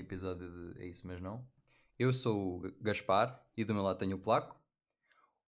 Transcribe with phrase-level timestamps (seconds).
[0.00, 1.46] quarto episódio de É Isso Mas Não.
[1.98, 4.58] Eu sou o Gaspar e do meu lado tenho o Placo.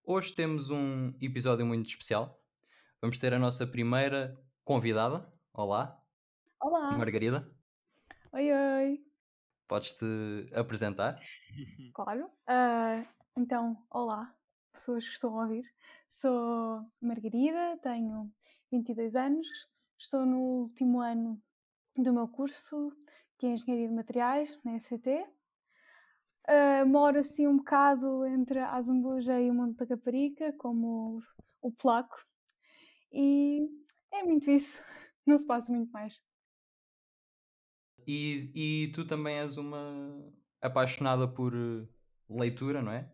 [0.05, 2.39] Hoje temos um episódio muito especial.
[3.01, 5.27] Vamos ter a nossa primeira convidada.
[5.53, 5.99] Olá,
[6.61, 6.91] Olá!
[6.97, 7.49] Margarida.
[8.31, 9.05] Oi, oi!
[9.67, 10.05] Podes-te
[10.53, 11.19] apresentar?
[11.93, 12.29] Claro.
[12.47, 14.35] Ah, então, olá,
[14.71, 15.63] pessoas que estão a ouvir.
[16.07, 18.31] Sou Margarida, tenho
[18.71, 19.47] 22 anos,
[19.97, 21.41] estou no último ano
[21.95, 22.91] do meu curso,
[23.37, 25.25] que é Engenharia de Materiais, na FCT.
[26.47, 31.17] Ah, moro assim um bocado entre a Azambuja e o Monte da Caparica, como
[31.61, 32.17] o, o Placo.
[33.11, 33.67] E
[34.11, 34.81] é muito isso,
[35.25, 36.21] não se passa muito mais.
[38.05, 40.31] E, e tu também és uma
[40.61, 41.87] apaixonada por eh,
[42.29, 43.09] leitura, não é?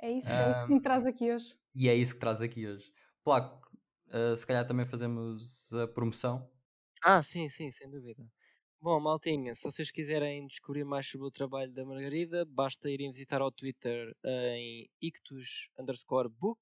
[0.00, 1.56] É isso, é isso que me traz aqui hoje.
[1.74, 2.92] E é isso que traz aqui hoje.
[3.24, 3.68] Placo,
[4.10, 6.50] eh, se calhar também fazemos a promoção.
[7.02, 8.24] Ah, sim, sim, sem dúvida.
[8.80, 13.42] Bom, maltinha, se vocês quiserem descobrir mais sobre o trabalho da Margarida, basta irem visitar
[13.42, 16.60] ao Twitter em ictus underscore book,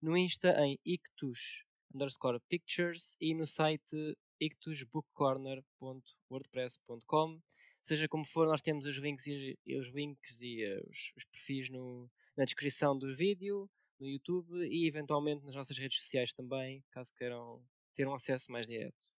[0.00, 7.40] no Insta em ictus underscore pictures e no site ictusbookcorner.wordpress.com.
[7.80, 12.08] Seja como for, nós temos os links e, os, links e os, os perfis no,
[12.36, 17.60] na descrição do vídeo, no YouTube e eventualmente nas nossas redes sociais também, caso queiram
[17.92, 19.12] ter um acesso mais direto.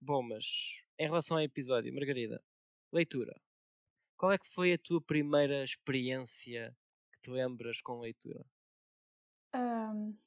[0.00, 2.42] Bom, mas em relação ao episódio, Margarida,
[2.92, 3.40] leitura.
[4.16, 6.76] Qual é que foi a tua primeira experiência
[7.12, 8.44] que te lembras com leitura?
[9.52, 10.18] Ahm,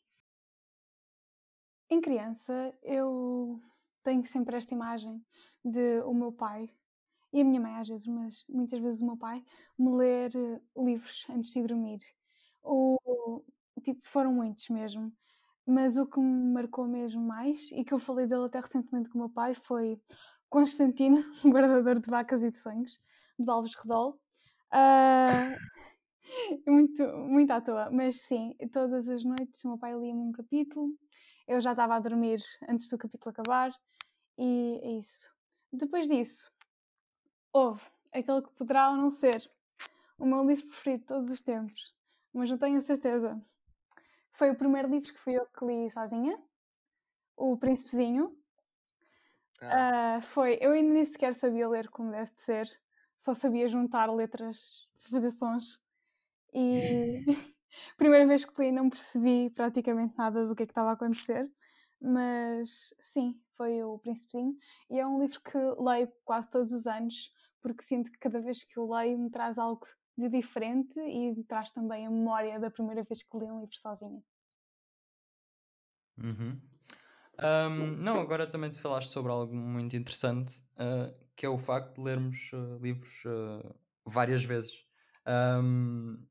[1.90, 3.60] em criança, eu
[4.04, 5.24] tenho sempre esta imagem
[5.64, 6.70] de o meu pai
[7.34, 9.44] e a minha mãe às vezes, mas muitas vezes o meu pai
[9.78, 12.00] me ler eh, livros antes de ir dormir.
[12.64, 13.44] O,
[13.84, 15.12] tipo, foram muitos mesmo.
[15.66, 19.20] Mas o que me marcou mesmo mais, e que eu falei dele até recentemente com
[19.20, 20.02] o meu pai, foi
[20.50, 23.00] Constantino, guardador de vacas e de sonhos,
[23.38, 24.20] de Alves Redol.
[24.72, 25.56] Ah,
[26.68, 30.92] muito, muito à toa, mas sim, todas as noites o meu pai lia-me um capítulo,
[31.48, 33.72] eu já estava a dormir antes do capítulo acabar,
[34.38, 35.32] e é isso.
[35.72, 36.52] Depois disso,
[37.54, 37.82] houve
[38.14, 39.50] aquele que poderá ou não ser
[40.18, 41.94] o meu livro preferido de todos os tempos,
[42.34, 43.40] mas não tenho certeza.
[44.32, 46.42] Foi o primeiro livro que fui eu que li sozinha,
[47.38, 48.39] O Príncipezinho.
[49.62, 52.68] Ah, Ah, foi, eu ainda nem sequer sabia ler como deve de ser,
[53.18, 55.84] só sabia juntar letras, fazer sons.
[56.54, 57.24] E
[57.98, 61.52] primeira vez que li não percebi praticamente nada do que é que estava a acontecer,
[62.02, 64.58] mas sim, foi o Príncipezinho.
[64.90, 67.32] E é um livro que leio quase todos os anos,
[67.62, 69.86] porque sinto que cada vez que eu leio me traz algo
[70.18, 73.78] de diferente e me traz também a memória da primeira vez que li um livro
[73.78, 74.24] sozinha.
[76.18, 76.62] Uhum.
[77.42, 81.96] Ahm, não, agora também te falaste sobre algo muito interessante, ah, que é o facto
[81.96, 84.86] de lermos ah, livros ah, várias vezes.
[85.26, 86.26] Ahm,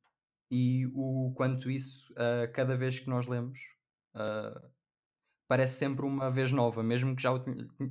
[0.50, 2.12] e o quanto isso,
[2.54, 3.58] cada vez que nós lemos,
[5.46, 7.42] parece sempre uma vez nova, mesmo que já o,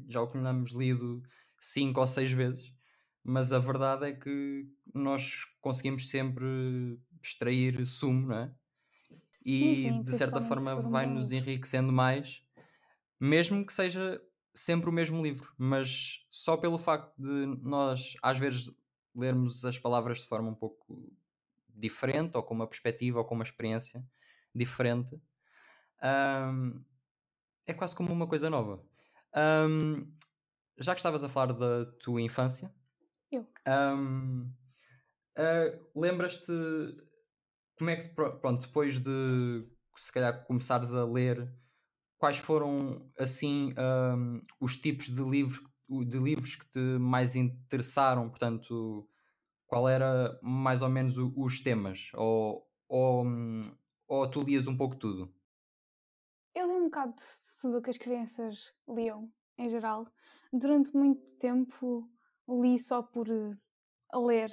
[0.07, 1.22] já o tenhamos lido
[1.59, 2.73] cinco ou seis vezes.
[3.23, 6.45] Mas a verdade é que nós conseguimos sempre
[7.22, 8.56] extrair sumo, não é?
[9.45, 11.33] E sim, de certa forma um vai-nos livro.
[11.33, 12.44] enriquecendo mais
[13.19, 14.22] mesmo que seja
[14.53, 18.72] sempre o mesmo livro, mas só pelo facto de nós às vezes
[19.16, 21.11] lermos as palavras de forma um pouco
[21.69, 24.06] diferente, ou com uma perspectiva, ou com uma experiência
[24.53, 25.19] diferente,
[26.01, 26.83] ahm,
[27.66, 28.85] é quase como uma coisa nova.
[29.33, 30.13] Ahm,
[30.79, 32.73] já que estavas a falar da tua infância,
[33.31, 33.47] Eu.
[33.66, 34.51] ahm,
[35.38, 36.53] ah, lembras-te
[37.77, 41.53] como é que, pro- pronto, depois de se calhar começares a ler
[42.17, 43.74] quais foram assim
[44.15, 48.30] hum, os tipos de, livro, de livros que te mais interessaram?
[48.30, 49.07] Portanto,
[49.68, 52.12] qual era mais ou menos os temas?
[52.15, 53.62] Ou, ou, hum,
[54.07, 55.33] ou tu lias um pouco tudo?
[56.56, 57.24] Eu li um bocado de
[57.62, 60.07] tudo o que as crianças liam, em geral.
[60.51, 62.09] Durante muito tempo
[62.50, 63.56] li só por eh,
[64.15, 64.51] ler.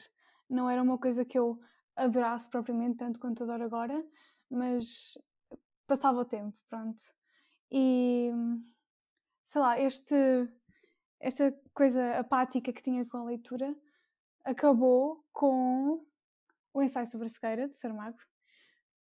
[0.49, 1.59] Não era uma coisa que eu
[1.97, 4.05] adorasse propriamente tanto quanto adoro agora,
[4.51, 5.17] mas
[5.87, 7.03] passava o tempo, pronto.
[7.77, 8.31] E
[9.43, 10.15] sei lá, este,
[11.19, 13.75] esta coisa apática que tinha com a leitura
[14.45, 16.07] acabou com
[16.73, 18.19] o ensaio sobre a cegueira de Saramago.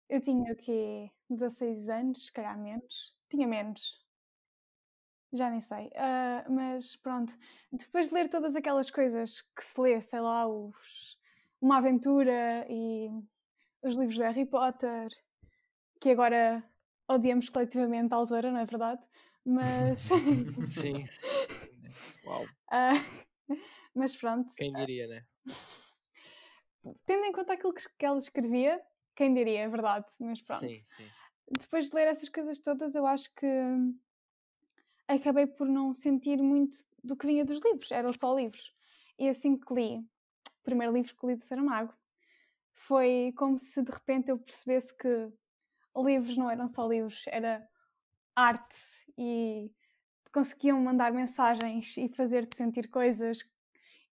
[0.10, 1.10] Eu tinha o quê?
[1.30, 3.18] 16 anos, se calhar menos.
[3.30, 4.06] Tinha menos.
[5.32, 5.90] Já nem sei.
[5.96, 7.38] Ah, mas pronto,
[7.72, 11.18] depois de ler todas aquelas coisas que se lê, sei lá, os,
[11.62, 13.10] uma aventura e
[13.82, 15.08] os livros de Harry Potter,
[16.02, 16.62] que agora
[17.08, 19.02] odiamos coletivamente a autora, não é verdade?
[19.46, 20.10] Mas
[20.68, 21.04] sim.
[22.26, 22.46] Uau.
[22.72, 22.92] ah,
[23.96, 24.54] Mas pronto.
[24.56, 25.26] Quem diria, né?
[27.06, 28.82] Tendo em conta aquilo que, que ela escrevia,
[29.16, 30.62] quem diria, é verdade, mas pronto.
[30.62, 31.10] Sim, sim.
[31.60, 33.48] Depois de ler essas coisas todas, eu acho que
[35.08, 38.74] acabei por não sentir muito do que vinha dos livros, eram só livros.
[39.18, 41.94] E assim que li, o primeiro livro que li de Saramago,
[42.74, 45.32] foi como se de repente eu percebesse que
[46.04, 47.68] livros não eram só livros, era
[48.36, 48.78] arte
[49.18, 49.72] e
[50.32, 53.40] conseguiam mandar mensagens e fazer-te sentir coisas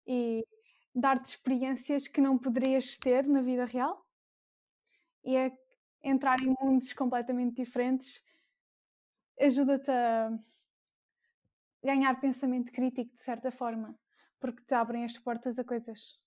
[0.07, 0.47] e
[0.95, 4.07] dar-te experiências que não poderias ter na vida real.
[5.25, 5.53] E é
[6.03, 8.23] entrar em mundos completamente diferentes
[9.39, 10.31] ajuda-te a
[11.83, 13.99] ganhar pensamento crítico de certa forma,
[14.41, 16.19] porque te abrem as portas a coisas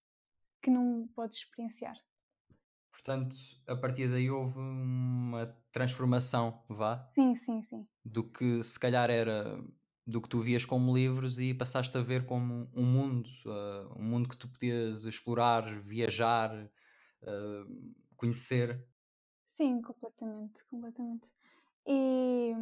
[0.62, 1.98] que não podes experienciar.
[2.98, 3.36] Portanto,
[3.68, 6.98] a partir daí houve uma transformação, vá?
[7.14, 7.88] Sim, sim, sim.
[8.04, 9.64] Do que se calhar era
[10.06, 14.04] do que tu vias como livros e passaste a ver como um mundo, uh, um
[14.04, 16.72] mundo que tu podias explorar, viajar,
[17.22, 18.84] uh, conhecer.
[19.46, 21.32] Sim, completamente, completamente.
[21.86, 22.54] E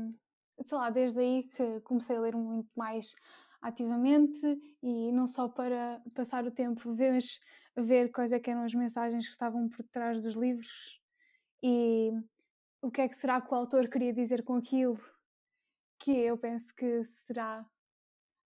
[0.61, 3.15] sei lá, desde aí que comecei a ler muito mais
[3.61, 4.45] ativamente
[4.81, 7.39] e não só para passar o tempo, mas
[7.75, 11.01] ver quais é eram as mensagens que estavam por trás dos livros
[11.61, 12.11] e
[12.81, 14.99] o que é que será que o autor queria dizer com aquilo,
[15.99, 17.65] que eu penso que será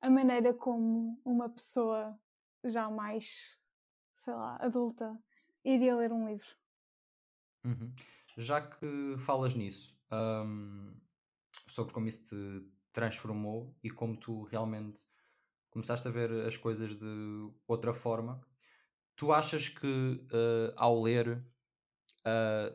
[0.02, 2.18] a maneira como uma pessoa
[2.64, 3.58] já mais,
[4.16, 5.18] sei lá, adulta
[5.64, 6.48] iria ler um livro.
[7.66, 7.94] Uhum.
[8.38, 10.96] Já que falas nisso, um,
[11.68, 15.02] sobre como isso te transformou e como tu realmente
[15.70, 18.42] começaste a ver as coisas de outra forma,
[19.20, 19.86] tu achas que
[20.32, 21.46] uh, ao ler
[22.22, 22.74] uh,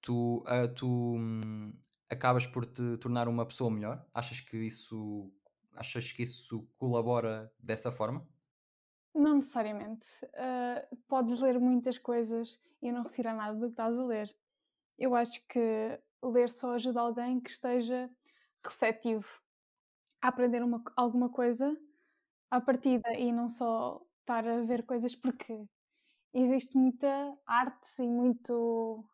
[0.00, 1.70] tu, uh, tu um,
[2.08, 4.02] acabas por te tornar uma pessoa melhor?
[4.14, 5.30] Achas que isso
[5.76, 8.26] achas que isso colabora dessa forma?
[9.14, 10.08] Não necessariamente.
[11.06, 14.34] Podes ler muitas coisas e não retirar nada do que estás a ler.
[14.98, 18.10] Eu acho que ler só ajuda alguém que esteja
[18.64, 19.26] receptivo
[20.22, 21.76] a aprender uma, alguma coisa
[22.50, 25.66] à partida e não só estar a ver coisas porque
[26.32, 29.04] existe muita arte e muito,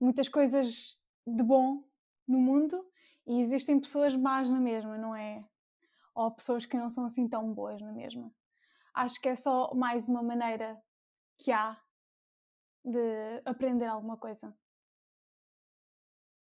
[0.00, 1.82] muitas coisas de bom
[2.26, 2.88] no mundo
[3.26, 5.44] e existem pessoas más na mesma, não é?
[6.14, 8.32] Ou pessoas que não são assim tão boas na mesma.
[8.94, 10.80] Acho que é só mais uma maneira
[11.36, 11.76] que há
[12.84, 14.56] de aprender alguma coisa.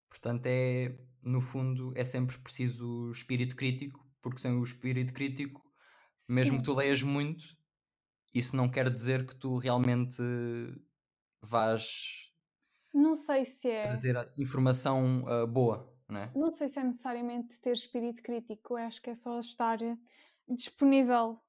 [0.09, 5.69] Portanto, é no fundo, é sempre preciso espírito crítico, porque sem o espírito crítico
[6.29, 7.57] mesmo que tu leias muito,
[8.33, 10.21] isso não quer dizer que tu realmente
[11.41, 12.29] vais
[12.93, 16.31] não sei se é trazer informação uh, boa, não é?
[16.35, 19.77] Não sei se é necessariamente ter espírito crítico, eu acho que é só estar
[20.47, 21.39] disponível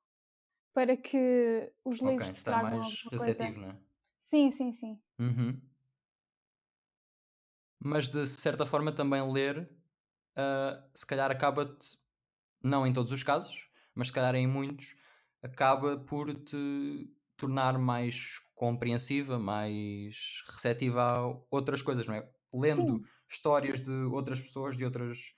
[0.75, 3.77] para que os livros okay, te tragam mais receptivo, não é?
[4.19, 5.03] Sim, sim, sim.
[5.19, 5.61] Uhum.
[7.83, 9.59] Mas de certa forma também ler,
[10.37, 11.97] uh, se calhar acaba-te,
[12.63, 14.95] não em todos os casos, mas se calhar em muitos,
[15.43, 22.31] acaba por te tornar mais compreensiva, mais receptiva a outras coisas, não é?
[22.53, 23.05] Lendo Sim.
[23.29, 25.35] histórias de outras pessoas, de outras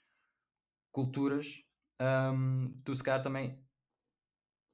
[0.90, 1.64] culturas,
[2.00, 3.62] um, tu se calhar também,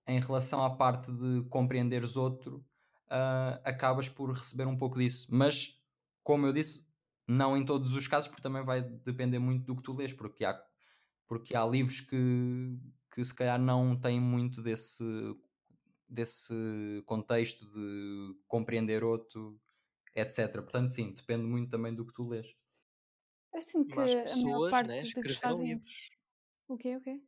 [0.06, 2.64] em relação à parte de compreenderes outro,
[3.06, 5.28] uh, acabas por receber um pouco disso.
[5.30, 5.82] Mas,
[6.23, 6.88] como eu disse,
[7.26, 10.44] não em todos os casos, porque também vai depender muito do que tu lês, porque
[10.44, 10.58] há,
[11.26, 12.78] porque há livros que,
[13.18, 15.04] que se calhar não têm muito desse,
[16.08, 16.54] desse
[17.04, 19.60] contexto de compreender outro,
[20.14, 20.52] etc.
[20.52, 22.46] Portanto, sim, depende muito também do que tu lês.
[23.52, 26.10] Eu sinto que a maior parte né, dos fazem livros.
[26.68, 27.20] O quê, o quê?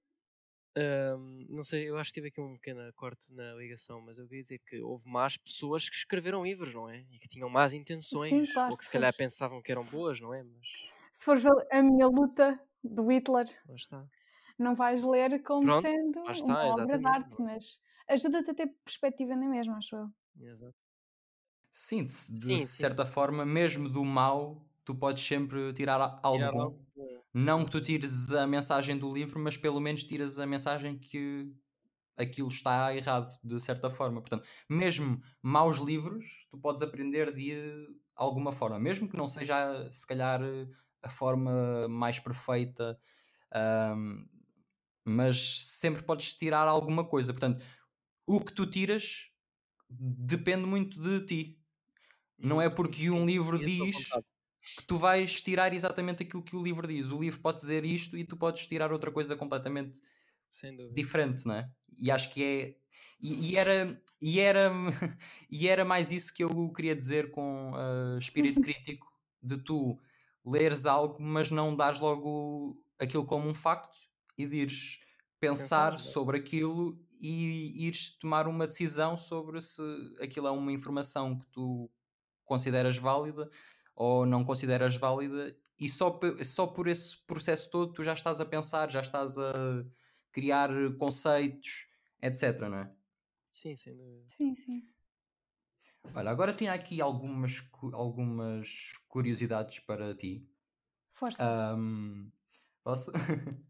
[0.78, 4.26] Um, não sei, eu acho que tive aqui um pequeno corte na ligação, mas eu
[4.26, 7.00] queria dizer que houve mais pessoas que escreveram livros, não é?
[7.11, 9.85] E que tinham más intenções, Sim, claro, ou que se, se calhar pensavam que eram
[9.85, 10.44] boas, não é?
[10.44, 10.66] Mas...
[11.12, 13.47] Se fores ver a minha luta do Hitler,
[14.62, 18.69] não vais ler como Pronto, sendo está, uma obra de arte, mas ajuda-te a ter
[18.85, 20.09] perspectiva na mesma, acho eu.
[20.38, 20.75] Exato.
[21.73, 23.07] Sim, de, sim, certa sim.
[23.07, 26.67] forma, mesmo do mal, tu podes sempre tirar algo tirar bom.
[26.67, 26.87] Algo
[27.35, 31.52] não que tu tires a mensagem do livro, mas pelo menos tiras a mensagem que
[32.17, 34.21] aquilo está errado, de certa forma.
[34.23, 40.07] Portanto, mesmo maus livros, tu podes aprender de alguma forma, mesmo que não seja, se
[40.07, 40.40] calhar,
[41.02, 42.99] a forma mais perfeita,
[43.97, 44.26] um,
[45.11, 47.33] mas sempre podes tirar alguma coisa.
[47.33, 47.64] Portanto,
[48.26, 49.31] o que tu tiras
[49.88, 51.59] depende muito de ti.
[52.38, 53.97] Não é porque um livro diz
[54.76, 57.11] que tu vais tirar exatamente aquilo que o livro diz.
[57.11, 60.00] O livro pode dizer isto e tu podes tirar outra coisa completamente
[60.95, 61.71] diferente, não é?
[61.99, 62.76] E acho que é.
[63.21, 64.73] E, e era, e, era,
[65.50, 69.07] e era mais isso que eu queria dizer com uh, espírito crítico
[69.43, 70.00] de tu
[70.45, 74.10] leres algo, mas não dares logo aquilo como um facto
[74.42, 75.00] e de ires
[75.38, 79.82] pensar sobre aquilo e ires tomar uma decisão sobre se
[80.20, 81.90] aquilo é uma informação que tu
[82.44, 83.49] consideras válida
[83.94, 88.44] ou não consideras válida e só, só por esse processo todo tu já estás a
[88.44, 89.85] pensar, já estás a
[90.30, 91.87] criar conceitos,
[92.20, 92.92] etc, não é?
[93.50, 94.25] Sim, sem dúvida.
[94.26, 94.88] Sim, sim.
[96.14, 100.47] Olha, agora tinha aqui algumas, algumas curiosidades para ti.
[101.12, 101.42] Força.
[101.42, 102.30] Ahm,
[102.82, 103.12] posso?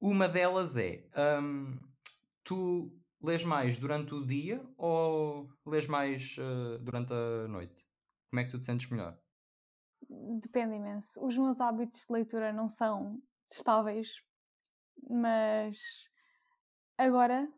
[0.00, 1.78] Uma delas é: ahm,
[2.44, 7.86] tu lês mais durante o dia ou lês mais eh, durante a noite?
[8.30, 9.18] Como é que tu te sentes melhor?
[10.40, 11.24] Depende imenso.
[11.24, 14.20] Os meus hábitos de leitura não são estáveis,
[15.08, 16.10] mas
[16.98, 17.50] agora,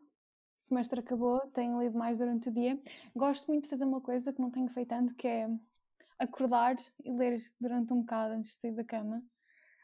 [0.55, 2.81] semestre acabou, tenho lido mais durante o dia.
[3.15, 5.47] Gosto muito de fazer uma coisa que não tenho feito tanto, que é
[6.17, 9.23] acordar e ler durante um bocado antes de sair da cama.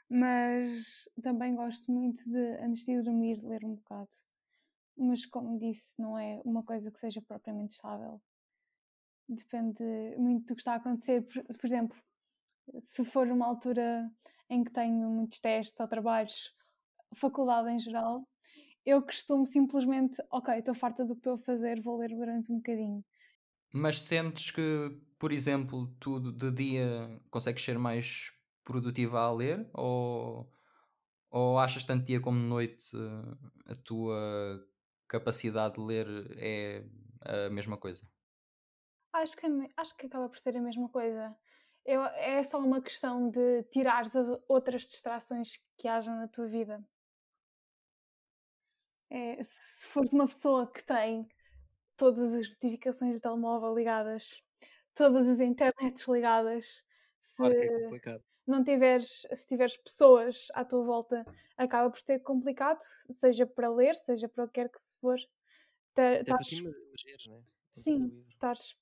[0.10, 4.16] Mas também gosto muito de, antes de ir dormir, ler um bocado.
[4.98, 8.22] Mas, como disse, não é uma coisa que seja propriamente estável.
[9.28, 9.84] Depende
[10.18, 11.24] muito do que está a acontecer.
[11.28, 11.98] Por, por exemplo,
[12.80, 14.12] se for uma altura
[14.50, 16.54] em que tenho muitos testes ou trabalhos,
[17.16, 18.28] faculdade em geral,
[18.86, 22.58] eu costumo simplesmente, ok, estou farta do que estou a fazer, vou ler durante um
[22.58, 23.04] bocadinho.
[23.72, 24.62] Mas sentes que,
[25.20, 28.32] por exemplo, tu de dia consegues ser mais
[28.66, 30.52] produtiva a ler ou,
[31.32, 34.62] ou achas tanto dia como noite eh, a tua
[35.08, 36.08] capacidade de ler
[36.38, 36.84] é
[37.48, 38.06] a mesma coisa?
[39.14, 41.36] Acho que, é acho que acaba por ser a mesma coisa.
[41.86, 46.84] Eu, é só uma questão de tirares as outras distrações que hajam na tua vida.
[49.10, 51.28] É, se fores uma pessoa que tem
[51.96, 54.44] todas as notificações do telemóvel ligadas,
[54.96, 56.84] todas as internets ligadas,
[57.22, 58.24] se Claro é complicado.
[58.48, 61.25] Não tiveres, se tiveres pessoas à tua volta,
[61.58, 65.18] acaba por ser complicado, seja para ler, seja para o que quer que se for.
[65.92, 67.42] Até para ti emergeres, né?
[67.72, 68.75] Sim, estás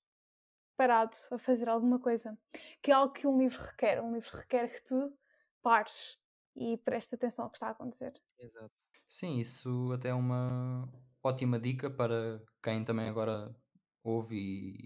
[0.76, 2.38] parado a fazer alguma coisa,
[2.82, 4.02] que é algo que um livro requer.
[4.02, 5.14] Um livro requer que tu
[5.62, 6.18] pares
[6.56, 8.14] e prestes atenção ao que está a acontecer.
[8.40, 8.74] Exato.
[9.08, 10.88] Sim, isso até é uma
[11.24, 13.56] ótima dica para quem também agora
[14.04, 14.36] ouve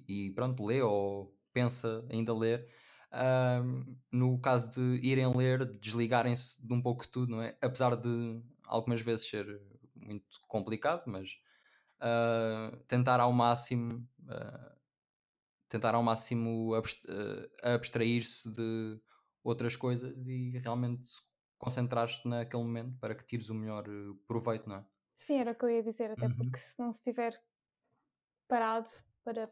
[0.08, 2.70] e, e pronto, lê ou pensa ainda ler.
[4.12, 7.58] No caso de irem ler, desligarem-se de um pouco tudo, não é?
[7.62, 9.46] Apesar de algumas vezes ser
[9.96, 11.38] muito complicado, mas
[12.00, 14.76] ah, tentar ao máximo ah,
[15.70, 19.02] tentar ao máximo eh, abstrair-se de
[19.44, 21.10] outras coisas e realmente
[21.58, 23.86] concentrar-te naquele momento para que tires o melhor
[24.28, 24.86] proveito, não é?
[25.16, 26.30] Sim, era o que eu ia dizer, até Uhum.
[26.30, 27.34] porque se não estiver
[28.48, 28.90] parado
[29.24, 29.52] para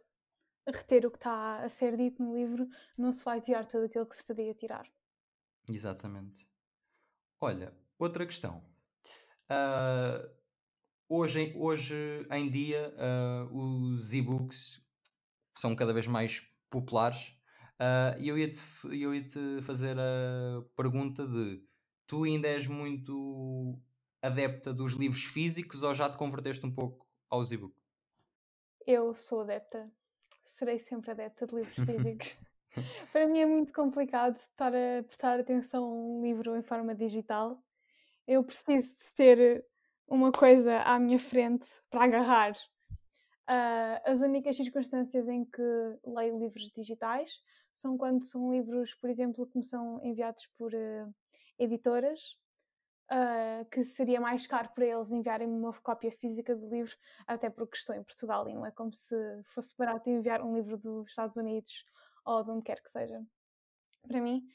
[0.73, 2.67] reter o que está a ser dito no livro,
[2.97, 4.87] não se vai tirar tudo aquilo que se podia tirar.
[5.69, 6.47] Exatamente.
[7.41, 8.63] Olha, outra questão.
[9.49, 10.21] Ah,
[11.09, 11.95] hoje, em- hoje
[12.31, 14.81] em dia, ah, os e-books
[15.57, 16.41] são cada vez mais
[16.71, 17.37] populares.
[17.79, 21.63] Ah, E eu ia-te eu ia-te fazer a pergunta de
[22.07, 23.81] tu ainda és muito
[24.21, 27.83] adepta dos livros físicos ou já te converteste um pouco aos e-books?
[28.87, 29.91] Eu sou adepta,
[30.45, 32.37] serei sempre adepta de livros físicos.
[33.11, 37.61] Para mim é muito complicado estar a prestar atenção a um livro em forma digital.
[38.27, 39.65] Eu preciso de ter
[40.07, 42.53] uma coisa à minha frente para agarrar.
[43.47, 45.61] Ah, as únicas circunstâncias em que
[46.05, 51.05] leio livros digitais são quando são livros, por exemplo, que me são enviados por eh,
[51.59, 52.37] editoras,
[53.09, 56.95] ah, que seria mais caro para eles enviarem-me uma cópia física do livro,
[57.27, 60.77] até porque estou em Portugal e não é como se fosse barato enviar um livro
[60.77, 61.85] dos Estados Unidos
[62.25, 63.23] ou de onde quer que seja
[64.07, 64.47] para mim.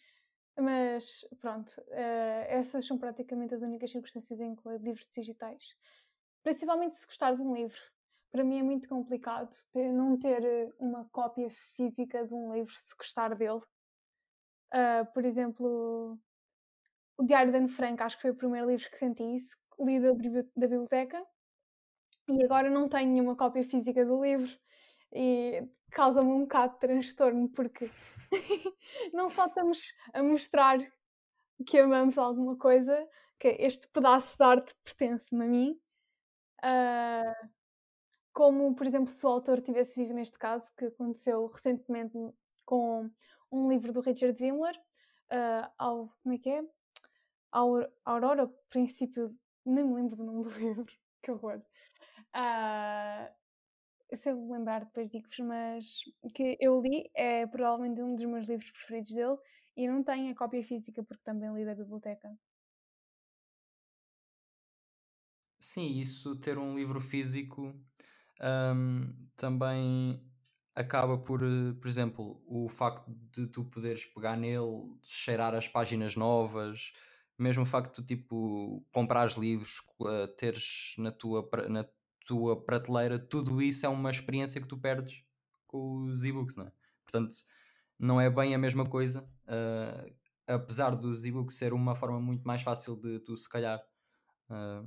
[0.59, 5.64] Mas pronto, eh, essas são praticamente as únicas circunstâncias em que livros digitais.
[6.42, 7.78] Principalmente se gostar de um livro.
[8.30, 12.95] Para mim é muito complicado ter- não ter uma cópia física de um livro se
[12.97, 13.61] gostar dele.
[14.73, 16.19] Ah, por exemplo,
[17.21, 20.00] o Diário de Anne Frank, acho que foi o primeiro livro que senti isso, li
[20.00, 21.23] da, da biblioteca
[22.27, 24.50] e agora não tenho nenhuma cópia física do livro
[25.12, 27.87] e causa-me um bocado de transtorno porque
[29.12, 30.79] não só estamos a mostrar
[31.67, 33.07] que amamos alguma coisa,
[33.39, 35.81] que este pedaço de arte pertence-me a mim,
[36.62, 37.35] ah,
[38.33, 42.17] como, por exemplo, se o autor tivesse vivo neste caso, que aconteceu recentemente
[42.65, 43.11] com
[43.53, 44.81] um livro do Richard Zimmler,
[45.29, 46.65] ah, ao, como é que é?
[47.52, 50.87] Aur- Aurora, princípio Nem me lembro do nome do livro.
[51.23, 51.62] Que horror.
[52.33, 53.30] Ah,
[54.14, 56.00] se eu lembrar, depois digo-vos, mas
[56.35, 59.38] que eu li é provavelmente um dos meus livros preferidos dele
[59.76, 62.37] e não tenho a cópia física porque também li da biblioteca.
[65.59, 67.75] Sim, isso ter um livro físico
[68.75, 70.23] hum, também
[70.75, 71.40] acaba por,
[71.80, 76.92] por exemplo, o facto de tu poderes pegar nele, cheirar as páginas novas,
[77.41, 81.87] mesmo o facto de tipo comprares livros, uh, teres na tua, na
[82.27, 85.25] tua prateleira, tudo isso é uma experiência que tu perdes
[85.67, 86.73] com os e-books, não é?
[87.05, 87.35] Portanto,
[87.99, 90.15] não é bem a mesma coisa, uh,
[90.47, 93.81] apesar dos e-books ser uma forma muito mais fácil de tu se calhar.
[94.51, 94.87] uh,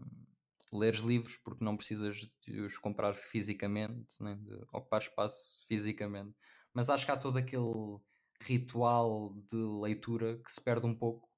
[0.72, 6.36] leres livros porque não precisas de os comprar fisicamente, nem de ocupar espaço fisicamente.
[6.74, 8.00] Mas acho que há todo aquele
[8.42, 11.30] ritual de leitura que se perde um pouco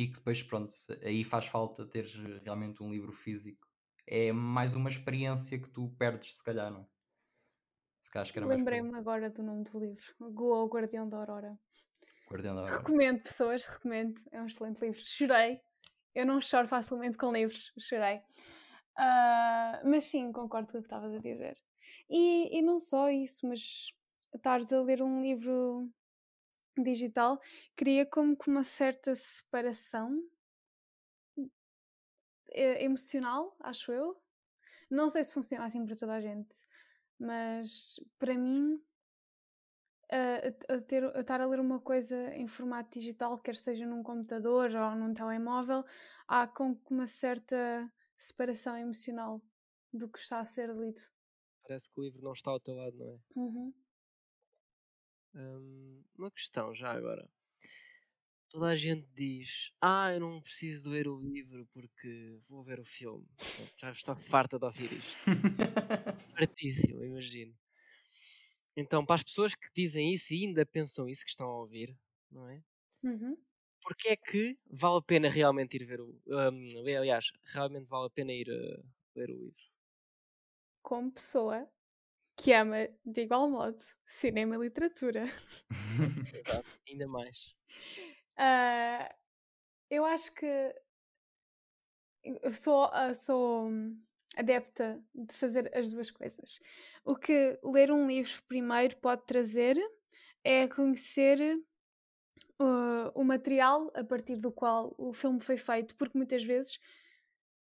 [0.00, 3.68] e que depois, pronto, aí faz falta teres realmente um livro físico.
[4.06, 6.86] É mais uma experiência que tu perdes, se calhar, não é?
[8.00, 8.48] Se calhar acho que era.
[8.48, 10.02] Lembrei-me agora do nome do livro.
[10.32, 11.58] Goa, o Guardião da Aurora.
[12.30, 12.78] Guardião da Aurora.
[12.78, 14.18] Recomendo, pessoas, recomendo.
[14.32, 15.00] É um excelente livro.
[15.04, 15.60] Chorei.
[16.14, 17.70] Eu não choro facilmente com livros.
[17.78, 18.22] Chorei.
[18.96, 21.58] Ah, mas sim, concordo com o que estavas a dizer.
[22.08, 23.92] E, e não só isso, mas
[24.34, 25.92] estares a ler um livro
[26.78, 27.40] digital
[27.76, 30.22] cria como que uma certa separação
[32.52, 34.20] eh, emocional, acho eu.
[34.90, 36.66] Não sei se funciona assim para toda a gente,
[37.18, 38.82] mas para mim,
[40.10, 44.02] a, a ter, a estar a ler uma coisa em formato digital, quer seja num
[44.02, 45.84] computador ou num telemóvel,
[46.26, 49.40] há com uma certa separação emocional
[49.92, 51.00] do que está a ser lido.
[51.62, 53.18] Parece que o livro não está ao teu lado, não é?
[53.36, 53.74] Uhum.
[55.34, 57.28] Hum, uma questão já agora.
[58.50, 62.80] Toda a gente diz: Ah, eu não preciso de ler o livro porque vou ver
[62.80, 63.26] o filme.
[63.76, 65.30] Já estou farta de ouvir isto.
[66.34, 67.54] Fartíssimo, imagino.
[68.76, 71.96] Então, para as pessoas que dizem isso e ainda pensam isso que estão a ouvir,
[72.30, 72.62] não é?
[73.02, 73.36] Uhum.
[73.82, 76.20] Porque é que vale a pena realmente ir ver o.
[76.26, 79.64] hum, aliás, realmente vale a pena ir uh, ler o livro?
[80.82, 81.68] Como pessoa
[82.40, 83.76] que ama de igual modo
[84.06, 85.24] cinema e literatura,
[86.32, 87.54] Exato, ainda mais.
[88.36, 89.14] ah,
[89.90, 90.74] eu acho que
[92.42, 94.02] eu sou, ah, sou hum,
[94.36, 96.60] adepta de fazer as duas coisas.
[97.04, 99.76] O que ler um livro primeiro pode trazer
[100.42, 101.58] é conhecer
[102.58, 106.78] uh, o material a partir do qual o filme foi feito, porque muitas vezes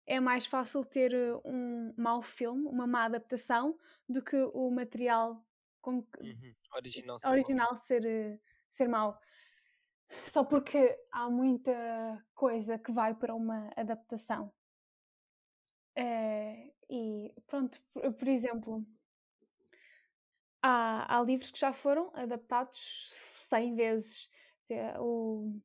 [0.09, 5.45] é mais fácil ter uh, um mau filme, uma má adaptação, do que o material
[5.81, 7.19] com que- Uhum, Original.
[7.19, 7.33] ser mau.
[7.35, 8.41] original ser, uh,
[8.71, 9.21] ser mau.
[10.27, 14.51] Só porque há muita coisa que vai para uma adaptação.
[15.95, 18.87] Eh, e pronto, por, por exemplo,
[20.63, 24.31] há, há livros que já foram adaptados 100 vezes.
[24.99, 25.61] O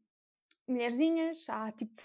[0.67, 2.01] Mulherzinhas, há tipo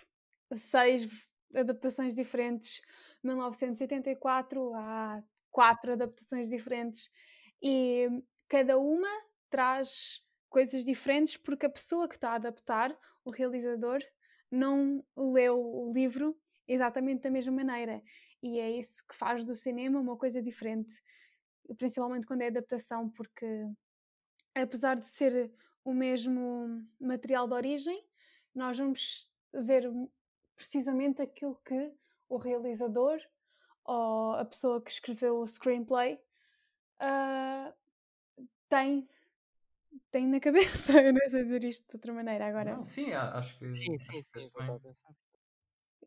[0.53, 1.07] seis
[1.55, 2.81] adaptações diferentes.
[3.23, 7.11] 1984, há quatro adaptações diferentes.
[7.63, 8.09] E
[8.49, 9.09] cada uma
[9.51, 14.01] traz coisas diferentes porque a pessoa que está a adaptar, o realizador,
[14.51, 18.03] não leu o livro exatamente da mesma maneira.
[18.43, 21.03] E é isso que faz do cinema uma coisa diferente,
[21.77, 23.47] principalmente quando é adaptação, porque
[24.55, 25.53] apesar de ser
[25.85, 28.05] o mesmo material de origem,
[28.55, 29.91] nós vamos ver
[30.59, 31.93] precisamente aquilo que
[32.29, 33.19] o realizador
[33.85, 36.21] ou a pessoa que escreveu o screenplay
[36.99, 37.73] ah,
[38.69, 39.09] tem,
[40.11, 40.93] tem na cabeça.
[41.01, 42.77] Eu não sei dizer isto de outra maneira agora.
[42.77, 43.75] Não, sim, acho que.
[43.77, 44.51] Sim, sim, sim,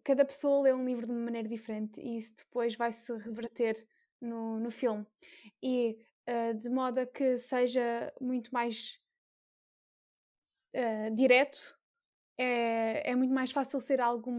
[0.04, 3.88] cada pessoa lê um livro de uma maneira diferente e isso depois vai se reverter
[4.20, 5.06] no, no filme.
[5.64, 9.00] E ah, de modo a que seja muito mais
[10.76, 11.78] ah, direto,
[12.38, 14.32] é, é muito mais fácil ser algo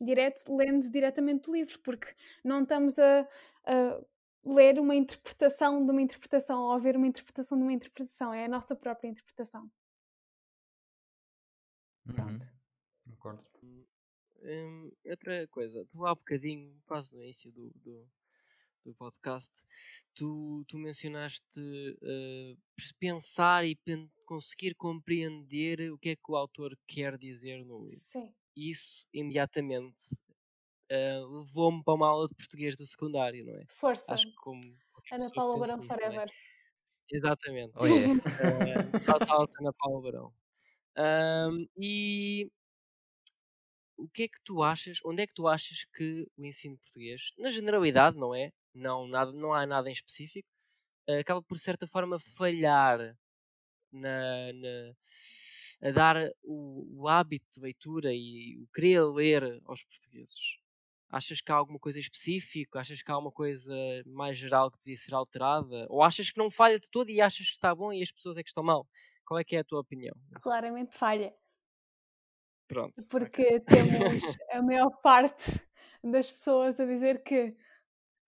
[0.00, 3.28] direto lendo diretamente do livro, porque não estamos a,
[3.66, 4.00] a
[4.44, 8.44] ler uma interpretação de uma interpretação ou a ver uma interpretação de uma interpretação, é
[8.44, 9.70] a nossa própria interpretação.
[12.06, 12.38] Uhum,
[13.04, 13.50] Concordo.
[14.42, 18.08] Hum, outra coisa, tu há bocadinho, quase no início do, do,
[18.84, 19.52] do podcast,
[20.14, 21.60] tu, tu mencionaste
[22.02, 22.54] eh,
[22.98, 28.00] pensar e pen- conseguir compreender o que é que o autor quer dizer no livro.
[28.00, 28.32] Sim.
[28.56, 30.02] Isso imediatamente
[30.90, 33.64] eh, levou-me para uma aula de português do secundário, não é?
[33.68, 34.12] Força.
[34.14, 34.62] Acho que como
[35.12, 35.86] Ana Paula Barão é?
[35.88, 36.30] Forever.
[37.10, 37.72] Exatamente.
[37.76, 37.90] Oh, é.
[38.40, 40.32] Eh, Shout out Ana Paula Barão.
[40.96, 42.50] Ahm, e
[43.96, 47.32] o que é que tu achas, onde é que tu achas que o ensino português,
[47.38, 48.52] na generalidade, não é?
[48.74, 50.48] Não, nada, não há nada em específico,
[51.08, 53.16] eh, acaba por, de certa forma, falhar
[53.92, 54.94] na, na-
[55.82, 60.58] a dar o, o hábito de leitura e o querer ler aos portugueses?
[61.10, 62.80] Achas que há alguma coisa específica?
[62.80, 63.74] Achas que há uma coisa
[64.06, 65.86] mais geral que devia ser alterada?
[65.88, 68.36] Ou achas que não falha de todo e achas que está bom e as pessoas
[68.38, 68.86] é que estão mal?
[69.26, 70.14] Qual é que é a tua opinião?
[70.42, 71.34] Claramente falha,
[72.66, 73.02] Pronto.
[73.08, 75.60] porque temos a maior parte
[76.02, 77.50] das pessoas a dizer que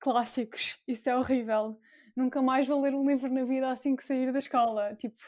[0.02, 1.80] clássicos, isso é horrível.
[2.14, 4.94] Nunca mais vou ler um livro na vida assim que sair da escola.
[4.96, 5.22] Tipo.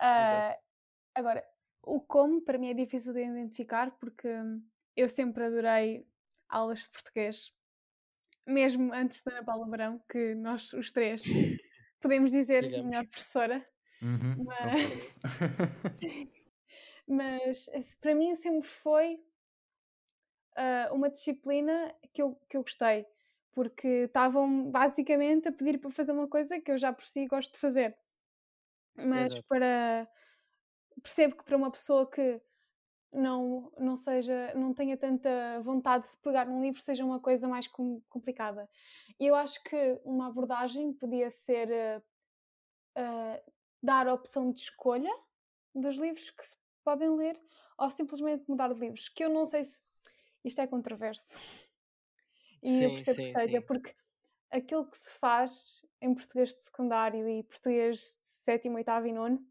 [0.00, 0.60] Exato.
[1.14, 1.44] agora,
[1.82, 4.28] o como para mim é difícil de identificar porque
[4.96, 6.06] eu sempre adorei
[6.48, 7.54] aulas de português,
[8.46, 11.22] mesmo antes da Ana Paula Barão, que nós os três
[12.00, 12.86] podemos dizer Digamos.
[12.86, 13.62] melhor professora.
[14.00, 15.16] Uhum, Mas-.
[17.06, 19.20] Mas para mim sempre foi
[20.56, 23.06] ah, uma disciplina que eu, que eu gostei,
[23.52, 27.52] porque estavam basicamente a pedir para fazer uma coisa que eu já por si gosto
[27.54, 27.96] de fazer.
[28.96, 29.42] Mas Exato.
[29.48, 30.08] para
[31.02, 32.40] percebo que para uma pessoa que
[33.12, 37.66] não, não seja, não tenha tanta vontade de pegar num livro seja uma coisa mais
[37.68, 38.68] com- complicada.
[39.18, 42.02] E eu acho que uma abordagem podia ser ah,
[42.96, 43.42] ah,
[43.82, 45.10] dar a opção de escolha
[45.74, 47.40] dos livros que se podem ler
[47.78, 49.82] ou simplesmente mudar de livros, que eu não sei se
[50.44, 51.38] isto é controverso.
[52.62, 53.66] E eu Sim, percebo sim, que seja, sim.
[53.66, 53.94] porque
[54.50, 59.44] aquilo que se faz em português de secundário e português de sétimo, oitavo e nono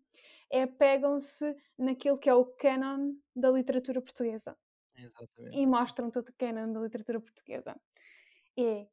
[0.51, 4.57] é pegam-se naquilo que é o canon da literatura portuguesa
[4.97, 5.57] Exatamente.
[5.57, 7.79] e mostram todo o canon da literatura portuguesa.
[8.57, 8.87] E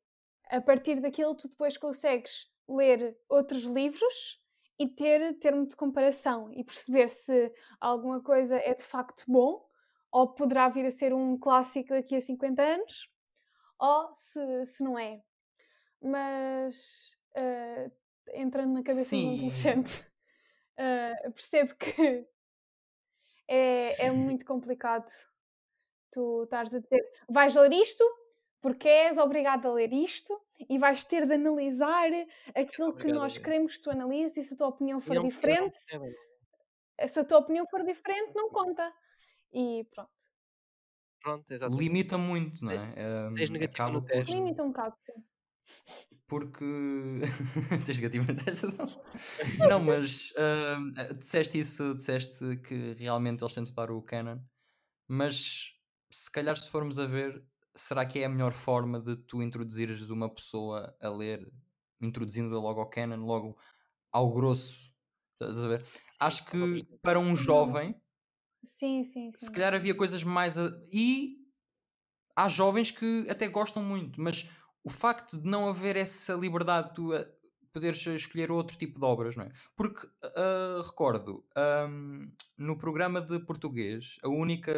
[0.51, 4.41] a partir daquilo tu depois consegues ler outros livros
[4.79, 9.67] e ter termo de comparação e perceber se alguma coisa é de facto bom
[10.13, 13.11] ou poderá vir a ser um clássico daqui a 50 anos
[13.79, 15.23] ou se, se não é.
[16.03, 17.91] Mas ah,
[18.35, 19.35] entrando na cabeça de um Sim.
[19.37, 20.07] adolescente,
[20.79, 22.27] ah, percebo que
[23.49, 25.11] é, é muito complicado
[26.11, 28.05] tu estares a dizer vais ler isto
[28.61, 32.11] porque és obrigado a ler isto e vais ter de analisar
[32.55, 35.25] aquilo que nós queremos que tu analises e se a tua opinião for não- e
[35.25, 36.17] não diferente, percebem, não
[36.99, 37.07] é?
[37.07, 38.93] se a tua opinião for diferente, não conta.
[39.53, 40.11] E pronto.
[41.27, 41.83] Pronto, exatamente.
[41.83, 42.95] Limita muito, não é?
[43.35, 44.13] tens Um, negativo no por.
[44.13, 44.35] teste.
[44.35, 45.25] Limita um bocado, sim.
[46.27, 46.65] Porque.
[47.87, 48.87] Tens negativo na testa, não?
[49.69, 50.33] Não, mas
[50.79, 54.41] hum, disseste isso, disseste que realmente eles tentam dar o canon,
[55.09, 55.73] mas
[56.11, 57.45] se calhar se formos a ver,
[57.77, 61.53] será que é a melhor forma de tu introduzires uma pessoa a ler,
[62.01, 63.59] introduzindo-a logo ao canon, logo
[64.13, 64.95] ao grosso?
[65.41, 65.87] Estás a ver?
[66.09, 67.37] Sim, Acho que para um Não.
[67.37, 68.01] jovem,
[68.67, 69.53] Sim, sim, se sim.
[69.53, 70.57] calhar havia coisas mais.
[70.59, 71.39] a- E
[72.37, 74.49] há jovens que até gostam muito, mas
[74.85, 77.27] o facto de não haver essa liberdade de tu a
[77.73, 79.51] poderes escolher outro tipo de obras, não é?
[79.77, 84.75] Porque ah, recordo, ahm, no programa de português, a única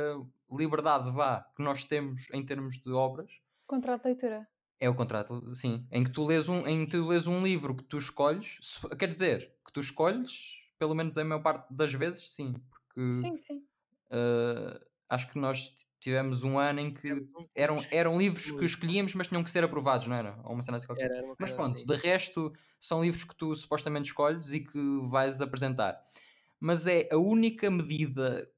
[0.51, 3.41] liberdade vá que nós temos em termos de obras
[3.73, 4.41] Contrato de leitura.
[4.81, 7.75] é o contrato, sim, em que tu lês um, em que tu lês um livro
[7.77, 11.93] que tu escolhes, se- quer dizer, que tu escolhes, pelo menos a maior parte das
[11.93, 13.68] vezes, sim, porque Sim, sim.
[14.11, 19.27] Uh, acho que nós tivemos um ano em que eram, eram livros que escolhíamos, mas
[19.27, 20.39] tinham que ser aprovados, não era?
[20.45, 21.07] Ou uma cena assim qualquer.
[21.07, 21.87] Era, era Mas pronto, assim.
[21.87, 26.01] de resto, são livros que tu supostamente escolhes e que vais apresentar.
[26.61, 28.49] Mas é a única medida,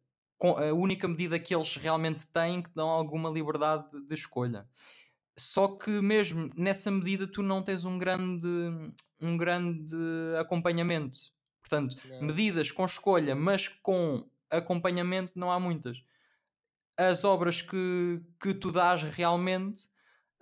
[0.43, 4.67] a única medida que eles realmente têm que dão alguma liberdade de, de escolha.
[5.37, 8.49] Só que mesmo nessa medida tu não tens um grande,
[9.21, 9.97] um grande
[10.39, 11.19] acompanhamento.
[11.61, 12.23] Portanto, Não.
[12.23, 16.03] medidas com escolha, mas com acompanhamento não há muitas.
[16.97, 19.89] As obras que, que tu dás realmente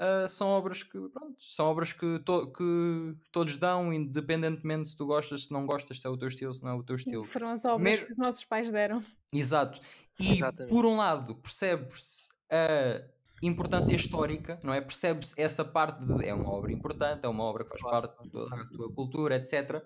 [0.00, 5.06] ah, são obras que, pronto, são obras que, to- que todos dão, independentemente se tu
[5.06, 7.24] gostas, se não gostas, se é o teu estilo, se não é o teu estilo.
[7.24, 9.02] Foram as obras Mesmo- que os nossos pais deram.
[9.32, 9.80] Exato.
[10.20, 10.72] E Exatamente.
[10.72, 13.02] por um lado percebe-se a
[13.42, 14.80] importância histórica, não é?
[14.80, 18.64] Percebe-se essa parte de é uma obra importante, é uma obra que faz parte da
[18.66, 19.80] tua cultura, etc.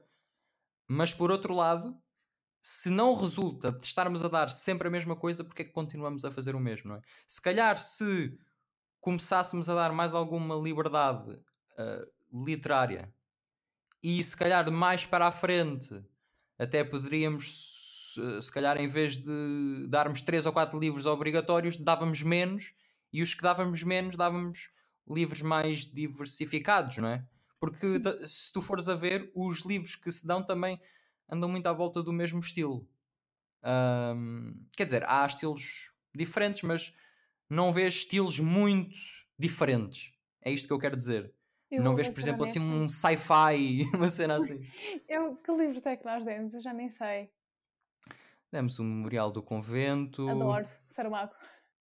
[0.89, 1.95] Mas por outro lado,
[2.63, 6.25] se não resulta de estarmos a dar sempre a mesma coisa, porque é que continuamos
[6.25, 7.01] a fazer o mesmo, não é?
[7.27, 8.39] Se calhar se
[9.01, 11.43] começássemos a dar mais alguma liberdade
[11.77, 13.13] ah, literária
[14.01, 16.05] e se calhar mais para a frente
[16.57, 22.75] até poderíamos se- calhar em vez de darmos três ou quatro livros obrigatórios dávamos menos
[23.13, 24.71] e os que dávamos menos dávamos
[25.09, 27.27] livros mais diversificados, não é?
[27.59, 28.27] Porque Sim.
[28.27, 30.81] se tu fores a ver os livros que se dão também
[31.29, 32.89] andam muito à volta do mesmo estilo
[33.63, 36.93] Ahm, quer dizer, há estilos diferentes, mas
[37.49, 38.97] não vês estilos muito
[39.39, 40.13] diferentes.
[40.43, 41.33] É isto que eu quero dizer.
[41.71, 42.85] Eu não vês, por exemplo, assim honesta.
[42.85, 44.61] um sci-fi, uma cena assim.
[45.09, 46.53] Eu, que livro é que nós demos?
[46.53, 47.31] Eu já nem sei.
[48.51, 50.69] Demos o Memorial do Convento, Adoro.
[50.91, 51.33] Saramago.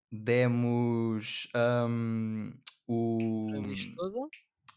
[0.10, 1.50] demos
[1.90, 2.54] hum,
[2.88, 4.30] o, Luís de Souza,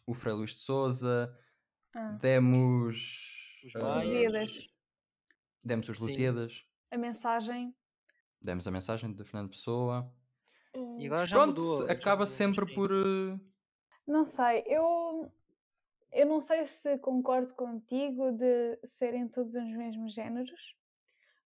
[0.05, 1.39] o Frei Luís de Souza,
[1.95, 2.19] Ah.
[2.21, 3.34] demos
[3.65, 4.13] Os ah, Maias.
[4.13, 4.69] Lusíadas.
[5.65, 5.99] demos os.
[5.99, 7.75] Lusíadas, A mensagem.
[8.41, 10.13] demos a mensagem de Fernando Pessoa.
[10.99, 11.87] E agora já Pronto, mudou.
[11.87, 12.75] já acaba mudou, sempre sim.
[12.75, 12.91] por.
[12.93, 13.39] eh,
[14.07, 15.31] Não sei, eu,
[16.13, 20.75] eu não sei se concordo contigo de serem todos os mesmos géneros,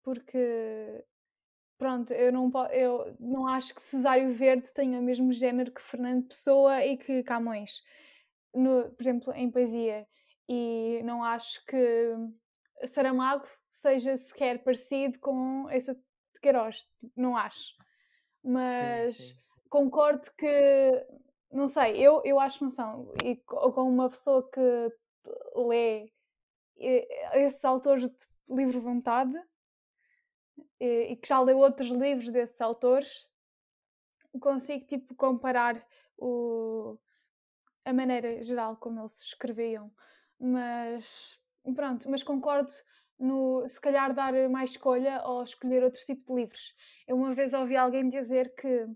[0.04, 1.04] porque
[1.78, 6.28] pronto, eu não, eu não acho que Cesário Verde tenha o mesmo género que Fernando
[6.28, 7.84] Pessoa e que Camões,
[8.54, 10.08] no, por exemplo, em poesia,
[10.52, 11.78] e não acho que
[12.86, 17.74] Saramago seja sequer parecido com essa de Queiroz, não acho.
[18.44, 19.62] Mas Sim, sim, sim.
[19.70, 20.48] concordo que
[21.52, 23.14] não sei, eu, eu acho que não são.
[23.26, 24.62] E co- com uma pessoa que
[25.56, 26.12] lê
[27.34, 28.18] esses autores de
[28.50, 29.34] livre vontade
[30.80, 33.28] e, e que já leu outros livros desses autores,
[34.40, 35.86] consigo tipo comparar
[36.18, 36.98] o,
[37.86, 39.92] a maneira geral como eles escreviam.
[40.42, 41.40] Mas
[41.76, 42.72] pronto, mas concordo
[43.20, 46.76] no se calhar dar mais escolha ou escolher outro tipo de livros.
[47.08, 48.88] Eu uma vez ouvi alguém dizer que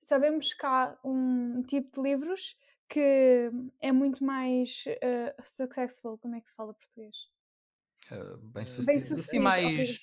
[0.00, 2.56] sabemos que há um tipo de livros
[2.88, 3.50] que
[3.80, 7.16] é muito mais eh, successful, como é que se fala português?
[8.10, 9.98] eh, bem Eh, sucedido, Bem assim sucedido, mais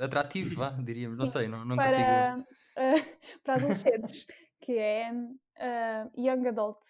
[0.00, 1.16] atrativo, vá, diríamos.
[1.18, 2.44] Não Sim, sei, não, não para, consigo.
[2.76, 2.94] eh,
[3.44, 4.26] para adolescentes,
[4.60, 5.10] que é
[6.16, 6.82] Young Adult.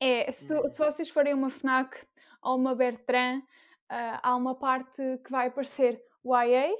[0.00, 2.06] É, se, tu- se vocês forem uma FNAC
[2.42, 3.42] ou uma Bertrand,
[3.90, 6.70] eh, há uma parte que vai aparecer YA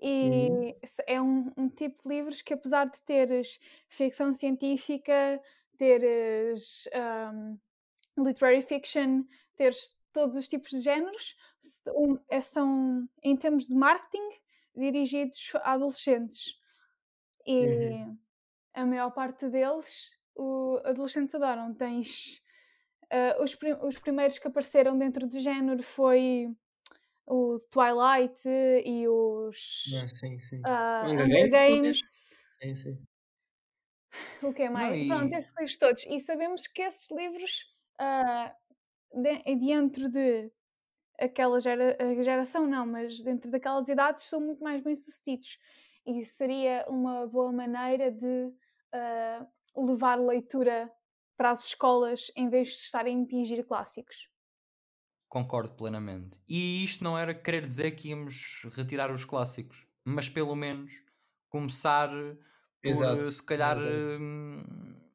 [0.00, 5.40] e se- é um, um tipo de livros que apesar de teres ficção científica,
[5.78, 7.56] teres ahm,
[8.18, 9.24] literary fiction,
[9.56, 11.36] teres todos os tipos de géneros,
[11.94, 14.28] um- é- são, em termos de marketing,
[14.74, 16.58] dirigidos a adolescentes.
[17.46, 18.18] E Uhum.
[18.74, 21.74] a maior parte deles, o adolescentes adoram.
[21.74, 22.42] Tens
[23.10, 26.48] ah, os, prim- os primeiros que apareceram dentro do género foi
[27.26, 28.48] o Twilight
[28.84, 30.60] e os Ah, sim, sim.
[30.64, 31.60] ah, Hunger Hunger Games?
[31.60, 32.44] Games.
[32.60, 32.98] Sim, sim.
[34.42, 35.06] O que Não, mais?
[35.06, 36.04] Pronto, e- esses livros todos.
[36.06, 37.64] E sabemos que esses livros,
[37.98, 38.54] ah,
[39.14, 40.50] de- dentro de
[41.18, 45.58] aquela gera- geração, não, mas dentro daquelas idades, são muito mais bem sucedidos.
[46.06, 48.52] E seria uma boa maneira de
[48.92, 50.92] ah, levar leitura
[51.36, 54.28] para as escolas em vez de estarem a impingir clássicos.
[55.28, 56.40] Concordo plenamente.
[56.46, 60.92] E isto não era querer dizer que íamos retirar os clássicos, mas pelo menos
[61.48, 62.10] começar
[62.82, 63.78] por, Exato, eh, se calhar,
[64.20, 64.62] hum,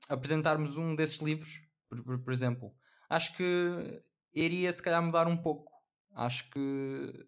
[0.09, 2.73] apresentarmos um desses livros, por, por- por exemplo.
[3.09, 4.01] Acho que
[4.33, 5.71] iria, se calhar, mudar um pouco.
[6.15, 7.27] Acho que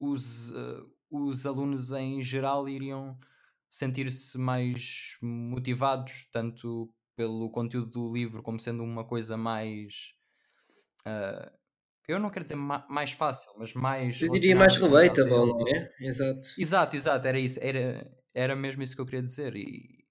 [0.00, 3.18] os, eh, os alunos em geral iriam
[3.68, 10.14] sentir-se mais motivados, tanto pelo conteúdo do livro como sendo uma coisa mais.
[11.04, 11.52] ah,
[12.08, 14.20] eu não quero dizer ma- mais fácil, mas mais.
[14.22, 15.92] Eu diria mais relatable, não é?
[16.00, 16.48] Exato.
[16.58, 19.54] Exato, exato, era isso, era, era mesmo isso que eu queria dizer.
[19.56, 20.04] E,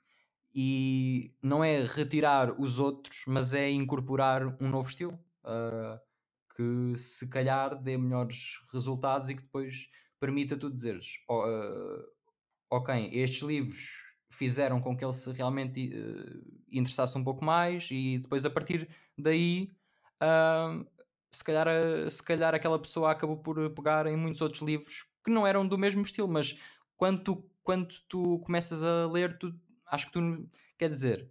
[0.54, 6.00] e não é retirar os outros, mas é incorporar um novo estilo ah,
[6.56, 9.90] que se calhar dê melhores resultados e que depois
[10.20, 12.04] permita tu dizeres: "Oh, ah,
[12.70, 18.20] ok, estes livros fizeram com que ele se realmente eh, interessasse um pouco mais, e
[18.20, 19.72] depois a partir daí.
[20.20, 20.84] ah,
[21.34, 25.30] se calhar, a- se calhar aquela pessoa acabou por pegar em muitos outros livros que
[25.32, 26.56] não eram do mesmo estilo, mas
[26.96, 29.54] quando tu, quando tu começas a ler, tu,
[29.88, 31.30] acho que tu, quer dizer,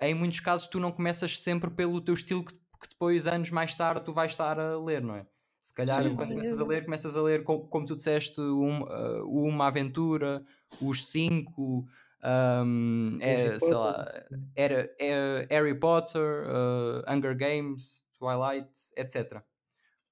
[0.00, 3.74] em muitos casos tu não começas sempre pelo teu estilo que, que depois, anos mais
[3.74, 5.26] tarde, tu vais estar a ler, não é?
[5.62, 6.34] Se calhar, Sim, quando sim.
[6.34, 10.42] começas a ler, começas a ler, como, como tu disseste, um, uh, uma aventura,
[10.80, 11.86] os cinco,
[12.24, 13.76] um, é, Harry sei Potter.
[13.76, 14.24] lá,
[14.56, 19.44] era, é Harry Potter, uh, Hunger Games, Twilight, etc.